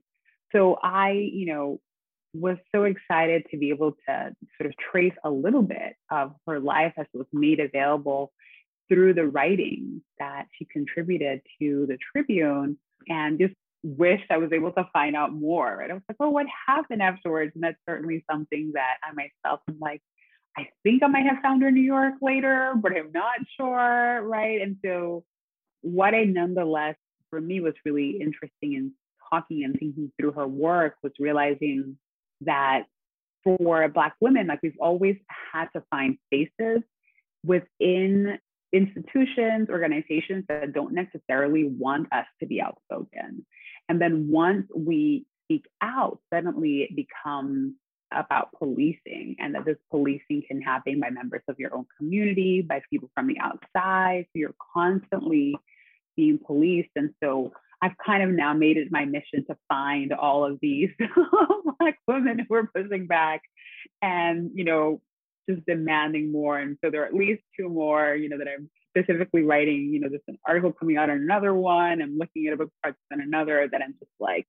So 0.52 0.78
I, 0.84 1.12
you 1.12 1.48
know, 1.48 1.80
was 2.34 2.58
so 2.74 2.84
excited 2.84 3.46
to 3.52 3.58
be 3.58 3.70
able 3.70 3.92
to 4.08 4.34
sort 4.58 4.68
of 4.68 4.74
trace 4.92 5.14
a 5.24 5.30
little 5.30 5.64
bit 5.64 5.96
of 6.10 6.34
her 6.48 6.60
life 6.60 6.94
as 6.98 7.06
it 7.14 7.18
was 7.18 7.28
made 7.34 7.60
available 7.60 8.32
through 8.92 9.14
the 9.14 9.26
writing 9.26 10.02
that 10.20 10.48
she 10.58 10.66
contributed 10.66 11.42
to 11.60 11.86
the 11.88 11.98
Tribune 12.12 12.78
and 13.08 13.40
just 13.40 13.54
wished 13.84 14.26
I 14.30 14.38
was 14.38 14.52
able 14.52 14.72
to 14.74 14.88
find 14.92 15.16
out 15.16 15.34
more. 15.34 15.78
Right. 15.80 15.90
I 15.90 15.94
was 15.94 16.04
like, 16.10 16.20
well, 16.20 16.34
what 16.34 16.46
happened 16.68 17.02
afterwards? 17.02 17.54
And 17.56 17.64
that's 17.64 17.78
certainly 17.88 18.26
something 18.30 18.72
that 18.74 18.98
I 19.04 19.14
myself 19.14 19.62
am 19.70 19.78
like, 19.80 20.02
I 20.58 20.68
think 20.84 21.02
I 21.04 21.08
might 21.08 21.26
have 21.26 21.42
found 21.42 21.62
her 21.62 21.70
in 21.70 21.76
New 21.76 21.82
York 21.82 22.16
later, 22.22 22.74
but 22.76 22.92
I'm 22.92 23.12
not 23.14 23.40
sure, 23.58 24.22
right? 24.24 24.62
And 24.62 24.76
so, 24.84 25.24
what 25.82 26.14
I 26.14 26.26
nonetheless, 26.26 26.96
for 27.30 27.40
me, 27.40 27.62
was 27.62 27.74
really 27.86 28.20
interesting 28.22 28.74
in 28.74 28.92
talking 29.32 29.64
and 29.64 29.74
thinking 29.80 30.12
through 30.20 30.34
her 30.34 30.48
work 30.48 30.96
was 31.02 31.14
realizing 31.20 31.98
that 32.42 32.84
for 33.44 33.88
Black 33.88 34.14
women, 34.20 34.48
like 34.48 34.60
we've 34.62 34.76
always 34.80 35.16
had 35.54 35.70
to 35.74 35.84
find 35.90 36.18
spaces 36.28 36.84
within 37.44 38.38
institutions, 38.74 39.70
organizations 39.70 40.46
that 40.48 40.74
don't 40.74 40.94
necessarily 40.94 41.66
want 41.66 42.12
us 42.14 42.26
to 42.40 42.46
be 42.46 42.62
outspoken. 42.62 43.46
And 43.90 44.02
then 44.02 44.30
once 44.30 44.68
we 44.76 45.26
speak 45.46 45.66
out, 45.82 46.20
suddenly 46.34 46.84
it 46.84 46.96
becomes 46.96 47.74
about 48.14 48.50
policing 48.58 49.38
and 49.40 49.56
that 49.56 49.66
this 49.66 49.78
policing 49.90 50.44
can 50.48 50.62
happen 50.62 51.00
by 51.00 51.10
members 51.10 51.42
of 51.48 51.58
your 51.60 51.74
own 51.74 51.86
community, 51.98 52.62
by 52.62 52.82
people 52.90 53.10
from 53.16 53.28
the 53.28 53.38
outside. 53.40 54.26
So 54.28 54.40
you're 54.40 54.56
constantly 54.74 55.56
being 56.16 56.40
policed. 56.46 56.90
And 56.96 57.14
so 57.24 57.54
I've 57.82 57.98
kind 58.06 58.22
of 58.24 58.30
now 58.30 58.54
made 58.54 58.78
it 58.78 58.92
my 58.92 59.06
mission 59.06 59.46
to 59.48 59.58
find 59.68 60.14
all 60.14 60.46
of 60.46 60.60
these 60.62 60.90
black 61.80 61.98
women 62.08 62.46
who 62.48 62.56
are 62.56 62.70
pushing 62.74 63.08
back 63.08 63.42
and, 64.02 64.52
you 64.54 64.64
know, 64.64 65.02
just 65.50 65.66
demanding 65.66 66.32
more. 66.32 66.60
And 66.60 66.78
so 66.84 66.90
there 66.90 67.04
are 67.04 67.06
at 67.06 67.14
least 67.14 67.42
two 67.60 67.70
more, 67.70 68.16
you 68.16 68.30
know, 68.30 68.38
that 68.38 68.48
I'm 68.48 68.70
specifically 68.90 69.44
writing, 69.44 69.90
you 69.94 70.00
know, 70.00 70.10
there's 70.10 70.22
an 70.28 70.38
article 70.48 70.72
coming 70.72 70.98
out 70.98 71.10
on 71.10 71.18
another 71.18 71.54
one. 71.54 72.02
I'm 72.02 72.18
looking 72.18 72.48
at 72.48 72.54
a 72.54 72.58
book 72.58 72.72
project 72.82 73.00
on 73.12 73.22
another 73.22 73.68
that 73.72 73.82
I'm 73.82 73.94
just 74.00 74.12
like, 74.20 74.46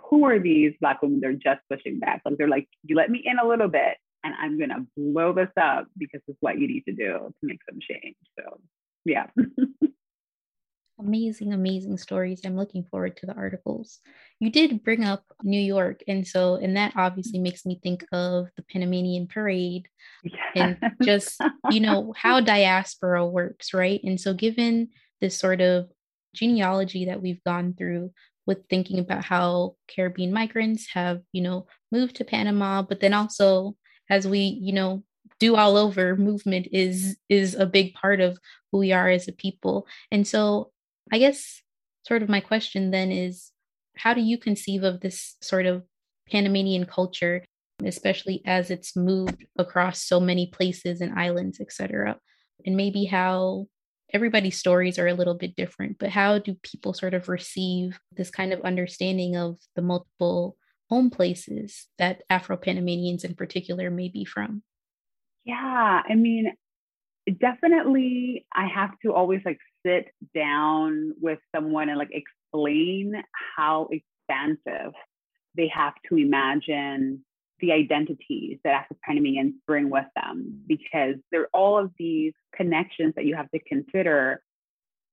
who 0.00 0.24
are 0.24 0.38
these 0.38 0.72
black 0.80 1.02
women 1.02 1.20
they're 1.20 1.32
just 1.32 1.60
pushing 1.70 1.98
back 1.98 2.22
like 2.24 2.36
they're 2.38 2.48
like 2.48 2.68
you 2.84 2.96
let 2.96 3.10
me 3.10 3.22
in 3.24 3.38
a 3.38 3.46
little 3.46 3.68
bit 3.68 3.96
and 4.24 4.34
i'm 4.40 4.58
to 4.58 4.86
blow 4.96 5.32
this 5.32 5.50
up 5.60 5.86
because 5.98 6.20
it's 6.28 6.38
what 6.40 6.58
you 6.58 6.66
need 6.66 6.82
to 6.86 6.92
do 6.92 7.12
to 7.12 7.34
make 7.42 7.58
some 7.68 7.78
change 7.80 8.16
so 8.38 8.58
yeah 9.04 9.26
amazing 11.04 11.52
amazing 11.52 11.98
stories. 11.98 12.40
I'm 12.44 12.56
looking 12.56 12.84
forward 12.84 13.16
to 13.18 13.26
the 13.26 13.34
articles. 13.34 14.00
You 14.40 14.50
did 14.50 14.82
bring 14.82 15.04
up 15.04 15.24
new 15.42 15.60
york 15.60 16.02
and 16.08 16.26
so 16.26 16.56
and 16.56 16.76
that 16.76 16.94
obviously 16.96 17.38
mm-hmm. 17.38 17.44
makes 17.44 17.66
me 17.66 17.78
think 17.82 18.04
of 18.12 18.48
the 18.56 18.62
panamanian 18.62 19.28
parade 19.28 19.88
and 20.56 20.78
just 21.02 21.40
you 21.70 21.80
know 21.80 22.12
how 22.16 22.40
diaspora 22.40 23.24
works 23.26 23.72
right? 23.74 24.00
And 24.04 24.20
so 24.20 24.34
given 24.34 24.88
this 25.20 25.36
sort 25.36 25.60
of 25.60 25.88
genealogy 26.34 27.06
that 27.06 27.22
we've 27.22 27.42
gone 27.44 27.74
through 27.74 28.12
with 28.46 28.68
thinking 28.68 28.98
about 28.98 29.20
mm-hmm. 29.20 29.34
how 29.34 29.76
Caribbean 29.88 30.32
migrants 30.32 30.88
have, 30.92 31.20
you 31.32 31.42
know, 31.42 31.66
moved 31.90 32.16
to 32.16 32.24
Panama, 32.24 32.82
but 32.82 33.00
then 33.00 33.14
also 33.14 33.76
as 34.10 34.26
we, 34.26 34.40
you 34.40 34.72
know, 34.72 35.02
do 35.38 35.56
all 35.56 35.76
over 35.76 36.16
movement 36.16 36.68
is 36.72 37.16
is 37.28 37.54
a 37.54 37.66
big 37.66 37.94
part 37.94 38.20
of 38.20 38.38
who 38.70 38.78
we 38.78 38.92
are 38.92 39.08
as 39.08 39.28
a 39.28 39.32
people. 39.32 39.86
And 40.10 40.26
so 40.26 40.71
I 41.12 41.18
guess 41.18 41.62
sort 42.06 42.22
of 42.22 42.28
my 42.28 42.40
question 42.40 42.90
then 42.90 43.12
is 43.12 43.52
how 43.96 44.14
do 44.14 44.22
you 44.22 44.38
conceive 44.38 44.82
of 44.82 45.00
this 45.00 45.36
sort 45.42 45.66
of 45.66 45.84
Panamanian 46.30 46.86
culture, 46.86 47.44
especially 47.84 48.42
as 48.46 48.70
it's 48.70 48.96
moved 48.96 49.44
across 49.58 50.02
so 50.02 50.18
many 50.18 50.46
places 50.46 51.02
and 51.02 51.16
islands, 51.18 51.60
et 51.60 51.70
cetera? 51.70 52.16
And 52.64 52.76
maybe 52.76 53.04
how 53.04 53.66
everybody's 54.12 54.58
stories 54.58 54.98
are 54.98 55.08
a 55.08 55.14
little 55.14 55.34
bit 55.34 55.54
different, 55.54 55.98
but 55.98 56.10
how 56.10 56.38
do 56.38 56.56
people 56.62 56.94
sort 56.94 57.14
of 57.14 57.28
receive 57.28 57.98
this 58.16 58.30
kind 58.30 58.52
of 58.52 58.60
understanding 58.62 59.36
of 59.36 59.58
the 59.76 59.82
multiple 59.82 60.56
home 60.88 61.10
places 61.10 61.88
that 61.98 62.22
Afro 62.30 62.56
Panamanians 62.56 63.24
in 63.24 63.34
particular 63.34 63.90
may 63.90 64.08
be 64.08 64.24
from? 64.24 64.62
Yeah, 65.44 66.02
I 66.08 66.14
mean, 66.14 66.52
definitely, 67.40 68.46
I 68.52 68.66
have 68.66 68.90
to 69.02 69.12
always 69.12 69.40
like 69.44 69.58
sit 69.84 70.08
down 70.34 71.12
with 71.20 71.38
someone 71.54 71.88
and 71.88 71.98
like 71.98 72.12
explain 72.12 73.14
how 73.56 73.88
expansive 73.90 74.92
they 75.56 75.68
have 75.68 75.94
to 76.08 76.16
imagine 76.16 77.24
the 77.60 77.72
identities 77.72 78.58
that 78.64 78.74
Afro-Panamanians 78.74 79.54
bring 79.66 79.88
with 79.88 80.06
them 80.16 80.62
because 80.66 81.14
there 81.30 81.42
are 81.42 81.50
all 81.54 81.78
of 81.78 81.90
these 81.98 82.32
connections 82.54 83.14
that 83.16 83.24
you 83.24 83.36
have 83.36 83.50
to 83.52 83.60
consider. 83.60 84.42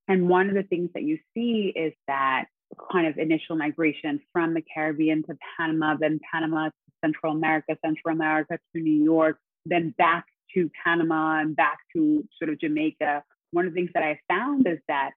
And 0.08 0.27
one 0.27 0.49
of 0.49 0.55
the 0.55 0.63
things 0.63 0.89
that 0.95 1.03
you 1.03 1.19
see 1.36 1.71
is 1.75 1.93
that 2.08 2.45
kind 2.91 3.08
of 3.08 3.17
initial 3.17 3.55
migration 3.55 4.19
from 4.34 4.53
the 4.53 4.63
Caribbean 4.73 5.23
to 5.23 5.38
Panama, 5.58 5.95
then 5.99 6.19
Panama 6.32 6.65
to 6.65 6.71
Central 7.03 7.34
America, 7.34 7.77
Central 7.86 8.15
America 8.15 8.58
to 8.75 8.82
New 8.82 9.03
York, 9.03 9.38
then 9.65 9.93
back 9.97 10.25
to 10.55 10.69
Panama 10.84 11.39
and 11.41 11.55
back 11.55 11.77
to 11.93 12.27
sort 12.38 12.49
of 12.49 12.60
Jamaica. 12.60 13.23
One 13.52 13.66
of 13.66 13.74
the 13.74 13.80
things 13.80 13.92
that 13.94 14.04
I 14.04 14.20
found 14.28 14.68
is 14.68 14.80
that 14.88 15.12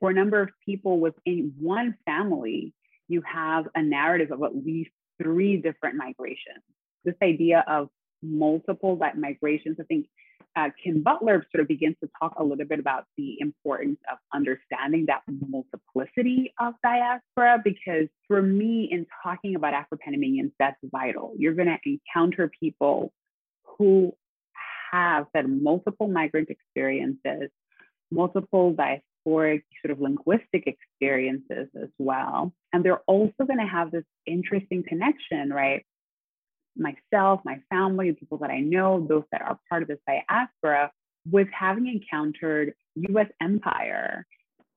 for 0.00 0.10
a 0.10 0.14
number 0.14 0.40
of 0.40 0.50
people 0.64 1.00
within 1.00 1.54
one 1.58 1.96
family, 2.06 2.72
you 3.08 3.22
have 3.22 3.66
a 3.74 3.82
narrative 3.82 4.30
of 4.30 4.42
at 4.42 4.54
least 4.54 4.90
three 5.20 5.56
different 5.56 5.96
migrations. 5.96 6.62
This 7.04 7.14
idea 7.22 7.64
of 7.66 7.88
multiple 8.22 8.98
migrations, 9.16 9.76
I 9.80 9.84
think 9.84 10.06
uh, 10.56 10.70
Kim 10.82 11.02
Butler 11.02 11.46
sort 11.52 11.62
of 11.62 11.68
begins 11.68 11.96
to 12.02 12.10
talk 12.20 12.34
a 12.38 12.42
little 12.42 12.64
bit 12.64 12.80
about 12.80 13.04
the 13.16 13.36
importance 13.40 13.98
of 14.10 14.18
understanding 14.34 15.06
that 15.06 15.22
multiplicity 15.28 16.52
of 16.58 16.74
diaspora, 16.82 17.60
because 17.62 18.08
for 18.26 18.42
me, 18.42 18.88
in 18.90 19.06
talking 19.22 19.54
about 19.54 19.74
Afro 19.74 19.98
Panamanians, 20.02 20.52
that's 20.58 20.78
vital. 20.84 21.34
You're 21.38 21.54
going 21.54 21.68
to 21.68 21.78
encounter 21.84 22.50
people 22.60 23.12
who 23.64 24.12
have 24.90 25.26
had 25.34 25.48
multiple 25.48 26.08
migrant 26.08 26.48
experiences, 26.50 27.50
multiple 28.10 28.74
diasporic 28.74 29.62
sort 29.84 29.90
of 29.90 30.00
linguistic 30.00 30.66
experiences 30.66 31.68
as 31.80 31.88
well. 31.98 32.52
And 32.72 32.84
they're 32.84 33.02
also 33.06 33.44
going 33.46 33.58
to 33.58 33.66
have 33.66 33.90
this 33.90 34.04
interesting 34.26 34.84
connection, 34.86 35.50
right? 35.50 35.84
Myself, 36.76 37.40
my 37.44 37.60
family, 37.70 38.12
people 38.12 38.38
that 38.38 38.50
I 38.50 38.60
know, 38.60 39.06
those 39.06 39.24
that 39.32 39.42
are 39.42 39.58
part 39.68 39.82
of 39.82 39.88
this 39.88 39.98
diaspora, 40.06 40.90
with 41.30 41.48
having 41.52 41.88
encountered 41.88 42.74
US 42.94 43.26
empire 43.40 44.26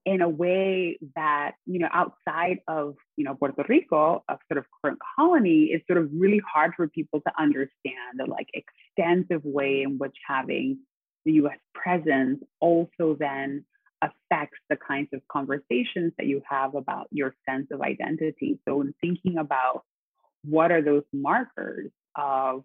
in 0.05 0.21
a 0.21 0.29
way 0.29 0.97
that, 1.15 1.53
you 1.65 1.79
know, 1.79 1.89
outside 1.93 2.59
of, 2.67 2.95
you 3.17 3.23
know, 3.23 3.35
Puerto 3.35 3.63
Rico, 3.69 4.23
a 4.27 4.37
sort 4.51 4.57
of 4.57 4.65
current 4.81 4.99
colony, 5.15 5.65
is 5.65 5.81
sort 5.85 5.99
of 5.99 6.09
really 6.11 6.41
hard 6.51 6.73
for 6.75 6.87
people 6.87 7.21
to 7.21 7.31
understand 7.39 8.17
the 8.17 8.25
like 8.25 8.47
extensive 8.53 9.45
way 9.45 9.83
in 9.83 9.97
which 9.99 10.15
having 10.27 10.79
the 11.25 11.33
US 11.33 11.57
presence 11.73 12.43
also 12.59 13.15
then 13.19 13.65
affects 14.01 14.57
the 14.69 14.77
kinds 14.77 15.09
of 15.13 15.21
conversations 15.31 16.13
that 16.17 16.25
you 16.25 16.41
have 16.49 16.73
about 16.75 17.07
your 17.11 17.35
sense 17.47 17.67
of 17.71 17.81
identity. 17.81 18.59
So 18.67 18.81
in 18.81 18.93
thinking 18.99 19.37
about 19.37 19.83
what 20.43 20.71
are 20.71 20.81
those 20.81 21.03
markers 21.13 21.91
of 22.15 22.63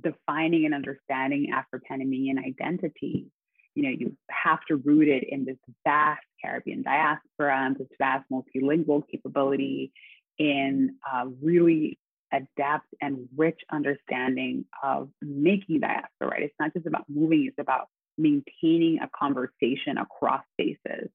defining 0.00 0.64
and 0.64 0.74
understanding 0.74 1.50
Afro-Panamanian 1.52 2.38
identity, 2.38 3.26
you 3.74 3.82
know, 3.82 3.90
you 3.90 4.16
have 4.30 4.60
to 4.68 4.76
root 4.76 5.08
it 5.08 5.24
in 5.28 5.44
this 5.44 5.56
vast 5.84 6.22
Caribbean 6.40 6.82
diaspora 6.82 7.66
and 7.66 7.76
this 7.76 7.88
vast 7.98 8.24
multilingual 8.30 9.02
capability 9.10 9.92
in 10.38 10.96
really 11.40 11.98
adept 12.32 12.86
and 13.00 13.28
rich 13.36 13.60
understanding 13.70 14.64
of 14.82 15.10
making 15.20 15.80
diaspora, 15.80 16.28
right? 16.28 16.42
It's 16.42 16.54
not 16.58 16.72
just 16.72 16.86
about 16.86 17.04
moving, 17.08 17.46
it's 17.46 17.58
about 17.58 17.88
maintaining 18.18 19.00
a 19.00 19.08
conversation 19.16 19.98
across 19.98 20.42
spaces. 20.54 21.10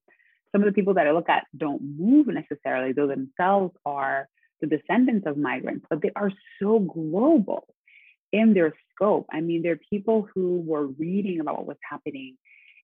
Some 0.52 0.62
of 0.62 0.66
the 0.66 0.72
people 0.72 0.94
that 0.94 1.06
I 1.06 1.12
look 1.12 1.28
at 1.28 1.44
don't 1.56 1.82
move 1.98 2.26
necessarily, 2.28 2.92
though 2.92 3.06
themselves 3.06 3.74
are 3.84 4.28
the 4.60 4.66
descendants 4.66 5.26
of 5.26 5.36
migrants, 5.36 5.86
but 5.90 6.02
they 6.02 6.10
are 6.16 6.32
so 6.60 6.78
global 6.78 7.66
in 8.32 8.54
their 8.54 8.74
scope. 8.94 9.26
I 9.30 9.40
mean, 9.40 9.62
there 9.62 9.72
are 9.72 9.80
people 9.90 10.28
who 10.34 10.60
were 10.60 10.86
reading 10.86 11.40
about 11.40 11.58
what 11.58 11.66
was 11.66 11.76
happening 11.88 12.36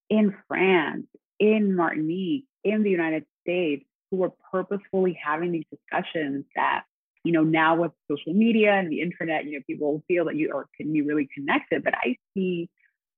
in 0.09 0.35
France, 0.49 1.07
in 1.39 1.75
Martinique, 1.75 2.45
in 2.63 2.83
the 2.83 2.91
United 2.91 3.25
States, 3.43 3.85
who 4.11 4.19
were 4.19 4.33
purposefully 4.53 5.19
having 5.23 5.53
these 5.53 5.65
discussions 5.71 6.45
that, 6.55 6.85
you 7.25 7.33
know, 7.33 7.43
now 7.43 7.77
with 7.77 7.93
social 8.11 8.35
media 8.35 8.73
and 8.75 8.93
the 8.93 9.01
internet, 9.01 9.47
you 9.47 9.53
know, 9.53 9.65
people 9.67 10.03
feel 10.07 10.27
that 10.27 10.37
you 10.37 10.55
are 10.55 10.67
can 10.77 10.93
be 10.93 11.03
really 11.03 11.29
connected. 11.35 11.83
But 11.83 11.95
I 11.97 12.17
see 12.35 12.69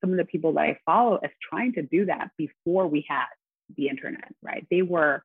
some 0.01 0.12
of 0.12 0.16
the 0.16 0.25
people 0.25 0.53
that 0.55 0.61
I 0.61 0.79
follow 0.87 1.16
as 1.16 1.31
trying 1.51 1.73
to 1.75 1.83
do 1.83 2.07
that 2.07 2.31
before 2.38 2.87
we 2.87 3.05
had 3.09 3.27
the 3.77 3.88
internet, 3.88 4.33
right? 4.42 4.66
They 4.71 4.83
were 4.83 5.23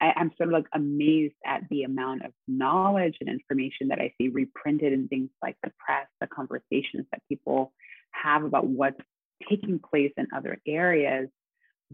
I, 0.00 0.14
am 0.16 0.32
sort 0.36 0.48
of 0.48 0.52
like 0.52 0.66
amazed 0.72 1.34
at 1.44 1.62
the 1.70 1.82
amount 1.82 2.24
of 2.24 2.32
knowledge 2.48 3.16
and 3.20 3.28
information 3.28 3.88
that 3.88 3.98
I 3.98 4.14
see 4.18 4.28
reprinted 4.28 4.92
in 4.92 5.08
things 5.08 5.30
like 5.42 5.56
the 5.62 5.70
press, 5.78 6.06
the 6.20 6.26
conversations 6.26 7.06
that 7.10 7.22
people 7.28 7.72
have 8.12 8.44
about 8.44 8.66
what's 8.66 9.00
taking 9.48 9.78
place 9.78 10.12
in 10.16 10.26
other 10.34 10.58
areas 10.66 11.28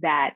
that 0.02 0.34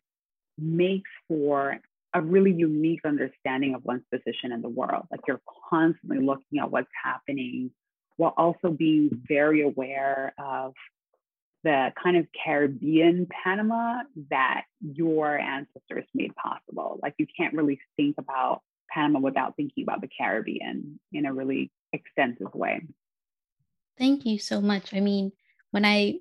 makes 0.58 1.10
for 1.28 1.78
a 2.12 2.20
really 2.20 2.52
unique 2.52 3.00
understanding 3.04 3.74
of 3.74 3.84
one's 3.84 4.02
position 4.12 4.52
in 4.52 4.62
the 4.62 4.68
world. 4.68 5.06
Like 5.10 5.20
you're 5.28 5.40
constantly 5.68 6.18
looking 6.18 6.58
at 6.60 6.70
what's 6.70 6.88
happening 7.02 7.70
while 8.16 8.34
also 8.36 8.70
being 8.70 9.10
very 9.28 9.62
aware 9.62 10.34
of 10.38 10.74
the 11.62 11.92
kind 12.02 12.16
of 12.16 12.26
Caribbean 12.44 13.26
Panama 13.44 14.00
that 14.30 14.64
your 14.80 15.38
ancestors 15.38 16.06
made 16.14 16.34
possible. 16.34 16.98
Like 17.02 17.14
you 17.18 17.26
can't 17.36 17.54
really 17.54 17.80
think 17.96 18.16
about 18.18 18.62
Panama 18.90 19.20
without 19.20 19.56
thinking 19.56 19.84
about 19.84 20.00
the 20.00 20.08
Caribbean 20.08 20.98
in 21.12 21.26
a 21.26 21.32
really 21.32 21.70
extensive 21.92 22.54
way. 22.54 22.80
Thank 23.98 24.24
you 24.24 24.38
so 24.38 24.60
much. 24.60 24.94
I 24.94 25.00
mean, 25.00 25.32
when 25.70 25.84
I 25.84 26.20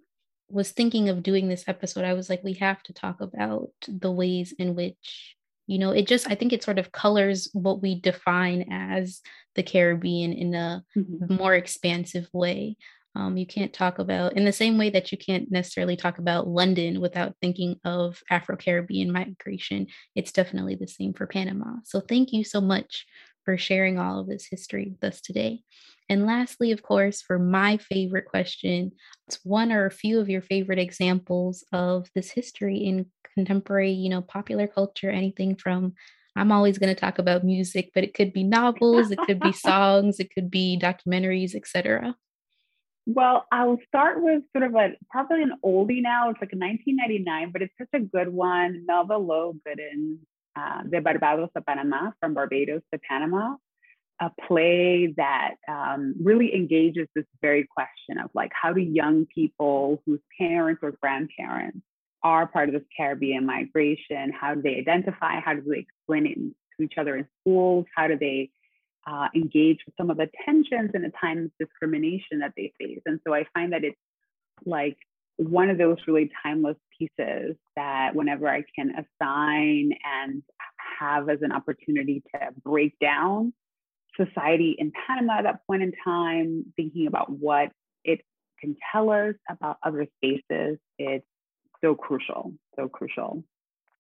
was 0.50 0.72
thinking 0.72 1.10
of 1.10 1.24
doing 1.24 1.48
this 1.48 1.64
episode, 1.68 2.04
I 2.04 2.14
was 2.14 2.30
like, 2.30 2.44
we 2.44 2.54
have 2.54 2.84
to 2.84 2.94
talk 2.94 3.22
about 3.22 3.72
the 3.88 4.12
ways 4.12 4.52
in 4.58 4.76
which, 4.76 5.36
you 5.70 5.78
know, 5.78 5.92
it 5.92 6.08
just, 6.08 6.28
I 6.28 6.34
think 6.34 6.52
it 6.52 6.64
sort 6.64 6.80
of 6.80 6.92
colors 6.92 7.48
what 7.54 7.80
we 7.80 8.02
define 8.02 8.66
as 8.72 9.22
the 9.54 9.62
Caribbean 9.62 10.34
in 10.34 10.56
a 10.56 10.84
mm-hmm. 10.98 11.36
more 11.36 11.54
expansive 11.54 12.28
way. 12.34 12.76
Um, 13.16 13.38
you 13.38 13.46
can't 13.46 13.72
talk 13.72 14.00
about, 14.00 14.34
in 14.34 14.46
the 14.46 14.52
same 14.52 14.80
way 14.80 14.90
that 14.90 15.12
you 15.12 15.18
can't 15.18 15.52
necessarily 15.52 15.96
talk 15.96 16.18
about 16.18 16.48
London 16.48 17.00
without 17.00 17.36
thinking 17.40 17.76
of 17.86 18.20
Afro 18.32 18.58
Caribbean 18.58 19.12
migration. 19.12 19.86
It's 20.16 20.32
definitely 20.32 20.74
the 20.74 20.88
same 20.88 21.14
for 21.14 21.28
Panama. 21.28 21.76
So 21.84 22.00
thank 22.00 22.34
you 22.34 22.44
so 22.44 22.62
much 22.62 23.06
for 23.50 23.58
sharing 23.58 23.98
all 23.98 24.20
of 24.20 24.28
this 24.28 24.46
history 24.46 24.92
with 24.92 25.04
us 25.04 25.22
today. 25.22 25.64
And 26.08 26.28
lastly, 26.28 26.72
of 26.72 26.84
course, 26.84 27.20
for 27.24 27.40
my 27.40 27.78
favorite 27.78 28.26
question, 28.26 28.92
it's 29.28 29.40
one 29.44 29.72
or 29.72 29.88
a 29.88 29.92
few 29.92 30.20
of 30.20 30.30
your 30.30 30.44
favorite 30.44 30.78
examples 30.78 31.66
of 31.74 32.08
this 32.14 32.30
history 32.30 32.78
in 32.78 33.08
contemporary, 33.34 33.90
you 33.90 34.08
know, 34.08 34.22
popular 34.22 34.68
culture, 34.68 35.10
anything 35.10 35.56
from 35.56 35.96
I'm 36.36 36.52
always 36.52 36.78
going 36.78 36.94
to 36.94 37.02
talk 37.02 37.18
about 37.18 37.44
music, 37.44 37.90
but 37.96 38.04
it 38.04 38.14
could 38.14 38.34
be 38.34 38.44
novels, 38.44 39.10
it 39.10 39.18
could 39.18 39.40
be 39.40 39.52
songs, 39.68 40.20
it 40.20 40.30
could 40.32 40.52
be 40.52 40.80
documentaries, 40.80 41.56
etc. 41.56 42.16
Well, 43.08 43.48
I'll 43.52 43.80
start 43.88 44.22
with 44.22 44.44
sort 44.56 44.64
of 44.64 44.76
a 44.76 44.90
probably 45.10 45.42
an 45.42 45.54
oldie 45.66 46.04
now. 46.04 46.30
It's 46.30 46.40
like 46.40 46.54
a 46.54 46.56
1999, 46.56 47.52
but 47.52 47.64
it's 47.64 47.74
such 47.80 48.00
a 48.00 48.00
good 48.00 48.30
one. 48.30 48.86
Melva 48.88 49.18
Lowe 49.20 49.56
Goodin, 49.66 50.20
uh, 50.60 50.84
De 50.84 51.00
Barbados 51.02 51.50
a 51.56 51.62
Panama, 51.62 52.12
from 52.20 52.34
Barbados 52.34 52.82
to 52.94 53.00
Panama, 53.10 53.56
a 54.22 54.30
play 54.48 55.14
that 55.16 55.56
um, 55.68 56.16
really 56.22 56.54
engages 56.54 57.08
this 57.16 57.26
very 57.42 57.66
question 57.74 58.18
of 58.24 58.30
like, 58.34 58.52
how 58.54 58.74
do 58.74 58.82
young 58.82 59.26
people 59.34 60.02
whose 60.06 60.20
parents 60.38 60.82
or 60.84 60.92
grandparents 61.02 61.80
are 62.22 62.48
part 62.48 62.68
of 62.68 62.74
this 62.74 62.84
Caribbean 62.96 63.46
migration, 63.46 64.34
how 64.40 64.56
do 64.56 64.62
they 64.62 64.76
identify? 64.76 65.40
How 65.40 65.54
do 65.54 65.62
they 65.62 65.80
explain 65.80 66.26
it 66.26 66.36
to 66.36 66.84
each 66.84 66.98
other 66.98 67.16
in 67.16 67.26
schools? 67.42 67.86
How 67.96 68.08
do 68.08 68.18
they 68.18 68.50
uh, 69.08 69.28
engage 69.36 69.80
with 69.86 69.96
some 69.98 70.10
of 70.10 70.18
the 70.18 70.30
tensions 70.46 70.92
and 70.94 71.04
the 71.04 71.12
times 71.20 71.52
discrimination 71.60 72.40
that 72.40 72.54
they 72.56 72.74
face. 72.80 73.02
And 73.06 73.20
so 73.26 73.34
I 73.34 73.46
find 73.54 73.74
that 73.74 73.84
it's 73.84 73.98
like 74.66 74.98
one 75.38 75.70
of 75.70 75.78
those 75.78 75.98
really 76.06 76.30
timeless 76.44 76.78
pieces 77.00 77.56
that 77.76 78.14
whenever 78.14 78.48
I 78.48 78.64
can 78.76 78.92
assign 78.92 79.92
and 80.04 80.44
have 81.00 81.30
as 81.30 81.40
an 81.42 81.52
opportunity 81.52 82.22
to 82.36 82.40
break 82.64 83.00
down 83.00 83.54
society 84.18 84.76
in 84.78 84.92
Panama 85.08 85.40
at 85.40 85.44
that 85.44 85.66
point 85.66 85.82
in 85.82 85.94
time, 86.04 86.66
thinking 86.76 87.08
about 87.08 87.32
what 87.32 87.72
it 88.04 88.22
can 88.60 88.76
tell 88.92 89.10
us 89.10 89.36
about 89.50 89.78
other 89.84 90.06
spaces, 90.18 90.78
it's 90.98 91.26
so 91.82 91.96
crucial, 91.96 92.54
so 92.76 92.90
crucial. 92.90 93.44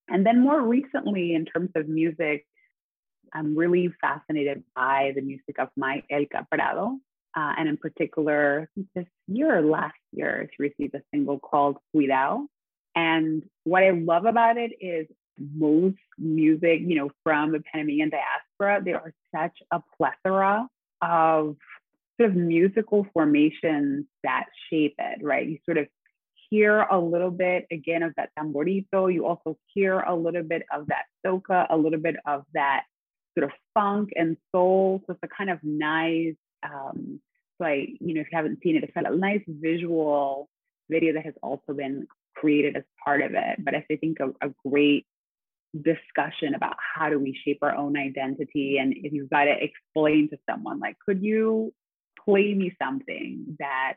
And 0.09 0.25
then 0.25 0.41
more 0.41 0.61
recently, 0.61 1.33
in 1.35 1.45
terms 1.45 1.69
of 1.75 1.87
music, 1.87 2.45
I'm 3.33 3.55
really 3.55 3.89
fascinated 4.01 4.63
by 4.75 5.13
the 5.15 5.21
music 5.21 5.59
of 5.59 5.69
my 5.77 6.03
El 6.09 6.25
Prado. 6.51 6.97
Uh, 7.37 7.53
and 7.57 7.69
in 7.69 7.77
particular, 7.77 8.69
this 8.95 9.05
year 9.27 9.59
or 9.59 9.61
last 9.61 9.99
year, 10.11 10.49
she 10.49 10.63
received 10.63 10.95
a 10.95 11.01
single 11.13 11.39
called 11.39 11.77
Cuidado. 11.91 12.47
And 12.95 13.43
what 13.63 13.83
I 13.83 13.91
love 13.91 14.25
about 14.25 14.57
it 14.57 14.71
is 14.81 15.07
most 15.39 15.97
music, 16.17 16.81
you 16.81 16.95
know, 16.95 17.09
from 17.23 17.51
the 17.51 17.61
Panamanian 17.61 18.09
diaspora, 18.09 18.81
there 18.83 18.97
are 18.97 19.13
such 19.33 19.57
a 19.71 19.81
plethora 19.97 20.67
of 21.01 21.55
sort 22.19 22.31
of 22.31 22.35
musical 22.35 23.07
formations 23.13 24.05
that 24.23 24.45
shape 24.69 24.95
it, 24.97 25.23
right? 25.23 25.47
You 25.47 25.59
sort 25.65 25.77
of 25.77 25.87
hear 26.49 26.81
a 26.81 26.99
little 26.99 27.31
bit 27.31 27.67
again 27.71 28.03
of 28.03 28.13
that 28.17 28.31
tamborito. 28.37 29.13
You 29.13 29.25
also 29.25 29.57
hear 29.73 29.99
a 29.99 30.15
little 30.15 30.43
bit 30.43 30.63
of 30.73 30.87
that 30.87 31.05
soca, 31.25 31.67
a 31.69 31.77
little 31.77 31.99
bit 31.99 32.17
of 32.25 32.43
that 32.53 32.83
sort 33.37 33.45
of 33.45 33.51
funk 33.73 34.09
and 34.15 34.35
soul. 34.51 35.01
So 35.05 35.13
it's 35.13 35.19
a 35.23 35.27
kind 35.27 35.49
of 35.49 35.59
nice, 35.63 36.35
um, 36.63 37.21
like, 37.59 37.89
you 37.99 38.13
know, 38.13 38.21
if 38.21 38.27
you 38.31 38.35
haven't 38.35 38.59
seen 38.63 38.75
it, 38.75 38.83
it's 38.83 38.93
a 38.95 39.15
nice 39.15 39.43
visual 39.47 40.49
video 40.89 41.13
that 41.13 41.25
has 41.25 41.35
also 41.43 41.73
been 41.73 42.07
created 42.39 42.77
as 42.77 42.83
part 43.03 43.21
of 43.21 43.31
it. 43.33 43.63
But 43.63 43.75
I 43.75 43.85
think 43.99 44.19
a, 44.19 44.29
a 44.45 44.51
great 44.65 45.05
discussion 45.75 46.55
about 46.55 46.75
how 46.95 47.09
do 47.09 47.19
we 47.19 47.39
shape 47.45 47.59
our 47.61 47.75
own 47.75 47.95
identity 47.95 48.77
and 48.79 48.93
if 48.95 49.13
you've 49.13 49.29
got 49.29 49.43
to 49.43 49.51
explain 49.51 50.27
to 50.27 50.37
someone 50.49 50.79
like 50.79 50.97
could 51.05 51.21
you 51.21 51.71
play 52.25 52.55
me 52.55 52.75
something 52.81 53.55
that 53.59 53.93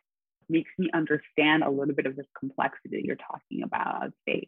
makes 0.51 0.71
me 0.79 0.91
understand 0.93 1.63
a 1.63 1.71
little 1.71 1.95
bit 1.95 2.05
of 2.05 2.15
this 2.15 2.27
complexity 2.39 2.91
that 2.91 3.05
you're 3.05 3.17
talking 3.17 3.63
about 3.63 4.13
say 4.29 4.47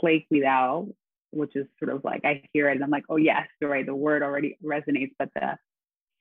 play 0.00 0.26
without 0.28 0.88
which 1.30 1.54
is 1.54 1.66
sort 1.78 1.94
of 1.94 2.02
like 2.02 2.24
i 2.24 2.42
hear 2.52 2.68
it 2.68 2.72
and 2.72 2.82
i'm 2.82 2.90
like 2.90 3.04
oh 3.08 3.16
yes 3.16 3.46
you're 3.60 3.70
right 3.70 3.86
the 3.86 3.94
word 3.94 4.24
already 4.24 4.58
resonates 4.64 5.12
but 5.20 5.28
the 5.36 5.56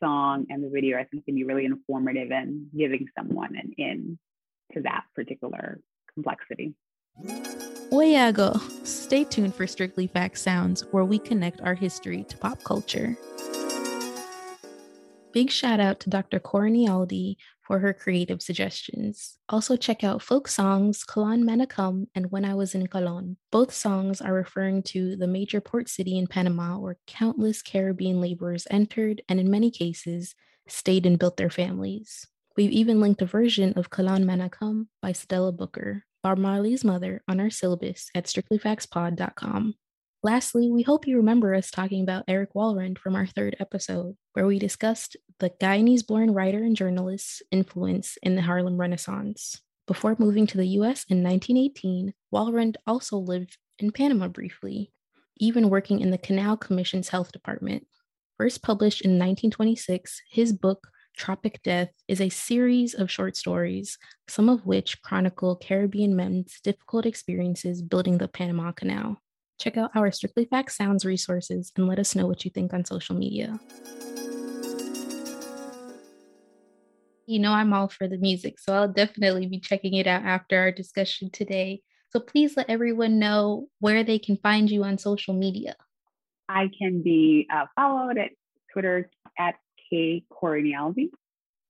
song 0.04 0.46
and 0.50 0.64
the 0.64 0.70
video 0.70 1.00
i 1.00 1.06
think 1.06 1.26
can 1.26 1.34
be 1.34 1.44
really 1.44 1.66
informative 1.66 2.30
in 2.30 2.68
giving 2.78 3.08
someone 3.18 3.56
an 3.56 3.74
in 3.80 4.20
to 4.74 4.82
that 4.82 5.06
particular 5.16 5.80
complexity 6.14 6.76
Oyago. 7.92 8.60
Stay 8.86 9.24
tuned 9.24 9.56
for 9.56 9.68
Strictly 9.68 10.08
Facts 10.08 10.42
Sounds, 10.42 10.82
where 10.92 11.06
we 11.06 11.18
connect 11.18 11.62
our 11.62 11.76
history 11.76 12.24
to 12.26 12.38
pop 12.38 12.64
culture. 12.64 13.16
Big 15.32 15.50
shout 15.50 15.80
out 15.80 16.00
to 16.00 16.10
Dr. 16.10 16.40
Corinaldi 16.40 17.38
for 17.62 17.80
her 17.80 17.94
creative 17.94 18.42
suggestions. 18.42 19.38
Also, 19.50 19.76
check 19.76 20.04
out 20.04 20.22
folk 20.22 20.48
songs 20.48 21.04
Colon 21.04 21.46
Man 21.46 21.62
a 21.62 21.68
Come 21.68 22.08
and 22.16 22.32
When 22.32 22.46
I 22.46 22.54
Was 22.54 22.76
in 22.76 22.88
Colon. 22.88 23.38
Both 23.52 23.74
songs 23.74 24.22
are 24.22 24.34
referring 24.34 24.84
to 24.84 25.16
the 25.16 25.28
major 25.28 25.60
port 25.60 25.90
city 25.90 26.18
in 26.18 26.28
Panama 26.28 26.78
where 26.78 26.98
countless 27.08 27.62
Caribbean 27.62 28.22
laborers 28.22 28.68
entered 28.70 29.22
and, 29.28 29.40
in 29.40 29.50
many 29.50 29.72
cases, 29.72 30.36
stayed 30.68 31.06
and 31.06 31.20
built 31.20 31.38
their 31.38 31.50
families. 31.50 32.28
We've 32.56 32.72
even 32.72 33.02
linked 33.02 33.22
a 33.22 33.26
version 33.26 33.74
of 33.74 33.90
Colon 33.90 34.26
Man 34.26 34.42
a 34.42 34.50
Come 34.50 34.88
by 35.02 35.12
Cedella 35.12 35.56
Booker, 35.56 36.06
Bob 36.26 36.40
Marley's 36.40 36.84
mother 36.84 37.22
on 37.28 37.40
our 37.40 37.52
syllabus 37.52 38.10
at 38.16 38.26
strictlyfactspod.com. 38.26 39.76
Lastly, 40.24 40.72
we 40.72 40.82
hope 40.82 41.06
you 41.06 41.18
remember 41.18 41.54
us 41.54 41.70
talking 41.70 42.02
about 42.02 42.24
Eric 42.28 42.56
Walrond 42.56 42.98
from 42.98 43.16
our 43.16 43.28
third 43.28 43.56
episode, 43.60 44.16
where 44.34 44.48
we 44.48 44.58
discussed 44.58 45.16
the 45.38 45.52
Guyanese 45.62 46.08
born 46.08 46.34
writer 46.34 46.64
and 46.64 46.76
journalist's 46.76 47.44
influence 47.52 48.18
in 48.24 48.36
the 48.36 48.42
Harlem 48.42 48.78
Renaissance. 48.78 49.62
Before 49.86 50.16
moving 50.18 50.48
to 50.48 50.58
the 50.58 50.66
US 50.80 51.06
in 51.08 51.22
1918, 51.22 52.16
Walrond 52.34 52.78
also 52.88 53.18
lived 53.18 53.60
in 53.78 53.92
Panama 53.92 54.28
briefly, 54.28 54.92
even 55.38 55.70
working 55.70 56.00
in 56.00 56.10
the 56.10 56.18
Canal 56.18 56.58
Commission's 56.58 57.10
health 57.10 57.34
department. 57.34 57.86
First 58.40 58.64
published 58.64 59.02
in 59.02 59.12
1926, 59.12 60.24
his 60.32 60.54
book, 60.54 60.88
Tropic 61.16 61.62
Death 61.64 61.92
is 62.08 62.20
a 62.20 62.30
series 62.30 62.94
of 62.94 63.10
short 63.10 63.38
stories, 63.38 63.98
some 64.28 64.50
of 64.50 64.66
which 64.66 65.02
chronicle 65.02 65.56
Caribbean 65.56 66.16
men's 66.16 66.60
difficult 66.62 67.06
experiences 67.06 67.82
building 67.82 68.18
the 68.18 68.28
Panama 68.28 68.74
Canal. 68.74 69.22
Check 69.58 69.78
out 69.78 69.92
our 69.96 70.12
Strictly 70.12 70.46
Facts 70.46 70.76
Sounds 70.76 71.06
resources 71.06 71.72
and 71.78 71.88
let 71.88 72.00
us 72.00 72.16
know 72.16 72.28
what 72.28 72.44
you 72.44 72.52
think 72.52 72.74
on 72.74 72.84
social 72.84 73.16
media. 73.16 73.58
You 77.28 77.40
know, 77.40 77.54
I'm 77.54 77.74
all 77.74 77.88
for 77.88 78.08
the 78.08 78.18
music, 78.18 78.60
so 78.60 78.74
I'll 78.74 78.92
definitely 78.92 79.48
be 79.48 79.60
checking 79.60 79.94
it 79.94 80.08
out 80.08 80.24
after 80.24 80.60
our 80.60 80.72
discussion 80.72 81.30
today. 81.32 81.82
So 82.10 82.20
please 82.20 82.58
let 82.58 82.70
everyone 82.70 83.20
know 83.20 83.68
where 83.80 84.04
they 84.04 84.20
can 84.20 84.38
find 84.38 84.70
you 84.70 84.84
on 84.84 84.98
social 84.98 85.34
media. 85.34 85.76
I 86.50 86.70
can 86.78 87.02
be 87.02 87.48
uh, 87.52 87.66
followed 87.76 88.18
at 88.18 88.32
Twitter 88.72 89.10
at 89.40 89.56
K. 89.90 90.24
Corinaldi. 90.32 91.12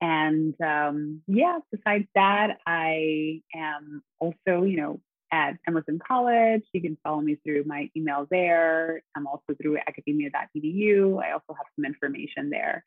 And 0.02 0.54
um, 0.62 1.22
yeah, 1.28 1.60
besides 1.72 2.06
that, 2.16 2.58
I 2.68 3.42
am 3.56 4.04
also, 4.20 4.64
you 4.64 4.78
know, 4.78 5.00
at 5.32 5.58
Emerson 5.68 6.00
College. 6.06 6.64
You 6.74 6.82
can 6.82 6.98
follow 7.04 7.22
me 7.22 7.38
through 7.44 7.64
my 7.66 7.90
email 7.96 8.28
there. 8.30 9.02
I'm 9.16 9.28
also 9.28 9.56
through 9.62 9.78
academia.edu. 9.78 11.24
I 11.24 11.32
also 11.32 11.50
have 11.50 11.66
some 11.76 11.86
information 11.86 12.50
there. 12.50 12.84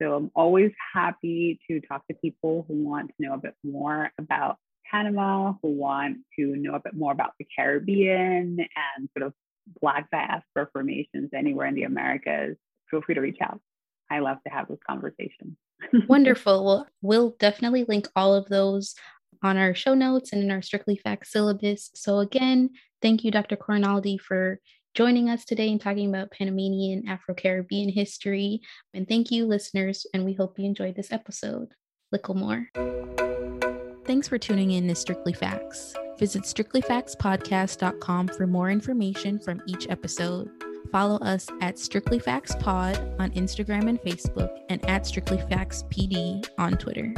So 0.00 0.14
I'm 0.14 0.30
always 0.34 0.72
happy 0.92 1.60
to 1.70 1.80
talk 1.80 2.06
to 2.08 2.14
people 2.14 2.64
who 2.66 2.84
want 2.84 3.08
to 3.08 3.14
know 3.20 3.34
a 3.34 3.38
bit 3.38 3.54
more 3.62 4.10
about 4.18 4.56
Panama, 4.90 5.54
who 5.62 5.70
want 5.70 6.18
to 6.38 6.56
know 6.56 6.74
a 6.74 6.80
bit 6.80 6.94
more 6.94 7.12
about 7.12 7.32
the 7.38 7.46
Caribbean 7.56 8.58
and 8.58 9.08
sort 9.16 9.26
of 9.26 9.32
Black 9.80 10.10
diaspora 10.10 10.68
formations 10.72 11.30
anywhere 11.34 11.66
in 11.66 11.74
the 11.74 11.84
Americas. 11.84 12.56
Feel 12.90 13.02
free 13.02 13.14
to 13.14 13.20
reach 13.20 13.38
out. 13.40 13.60
I 14.10 14.20
love 14.20 14.38
to 14.44 14.52
have 14.52 14.68
this 14.68 14.80
conversation. 14.86 15.56
Wonderful. 16.08 16.64
Well, 16.64 16.86
we'll 17.02 17.36
definitely 17.38 17.84
link 17.88 18.08
all 18.14 18.34
of 18.34 18.48
those 18.48 18.94
on 19.42 19.56
our 19.56 19.74
show 19.74 19.94
notes 19.94 20.32
and 20.32 20.42
in 20.42 20.50
our 20.50 20.62
Strictly 20.62 20.96
Facts 20.96 21.32
syllabus. 21.32 21.90
So, 21.94 22.18
again, 22.18 22.70
thank 23.02 23.24
you, 23.24 23.30
Dr. 23.30 23.56
Corinaldi, 23.56 24.18
for 24.18 24.60
joining 24.94 25.28
us 25.28 25.44
today 25.44 25.70
and 25.70 25.80
talking 25.80 26.08
about 26.08 26.30
Panamanian 26.30 27.08
Afro 27.08 27.34
Caribbean 27.34 27.88
history. 27.88 28.60
And 28.94 29.08
thank 29.08 29.30
you, 29.30 29.46
listeners, 29.46 30.06
and 30.14 30.24
we 30.24 30.34
hope 30.34 30.58
you 30.58 30.64
enjoyed 30.64 30.96
this 30.96 31.12
episode. 31.12 31.72
Lickle 32.14 32.36
more. 32.36 32.68
Thanks 34.04 34.28
for 34.28 34.38
tuning 34.38 34.72
in 34.72 34.86
to 34.88 34.94
Strictly 34.94 35.32
Facts. 35.32 35.94
Visit 36.18 36.42
strictlyfactspodcast.com 36.42 38.28
for 38.28 38.46
more 38.46 38.70
information 38.70 39.40
from 39.40 39.60
each 39.66 39.88
episode. 39.88 40.48
Follow 40.92 41.16
us 41.18 41.48
at 41.60 41.78
Strictly 41.78 42.18
Facts 42.18 42.54
Pod 42.60 42.96
on 43.18 43.30
Instagram 43.32 43.88
and 43.88 44.00
Facebook 44.00 44.50
and 44.68 44.84
at 44.88 45.06
Strictly 45.06 45.38
Facts 45.50 45.84
PD 45.90 46.46
on 46.58 46.76
Twitter. 46.76 47.12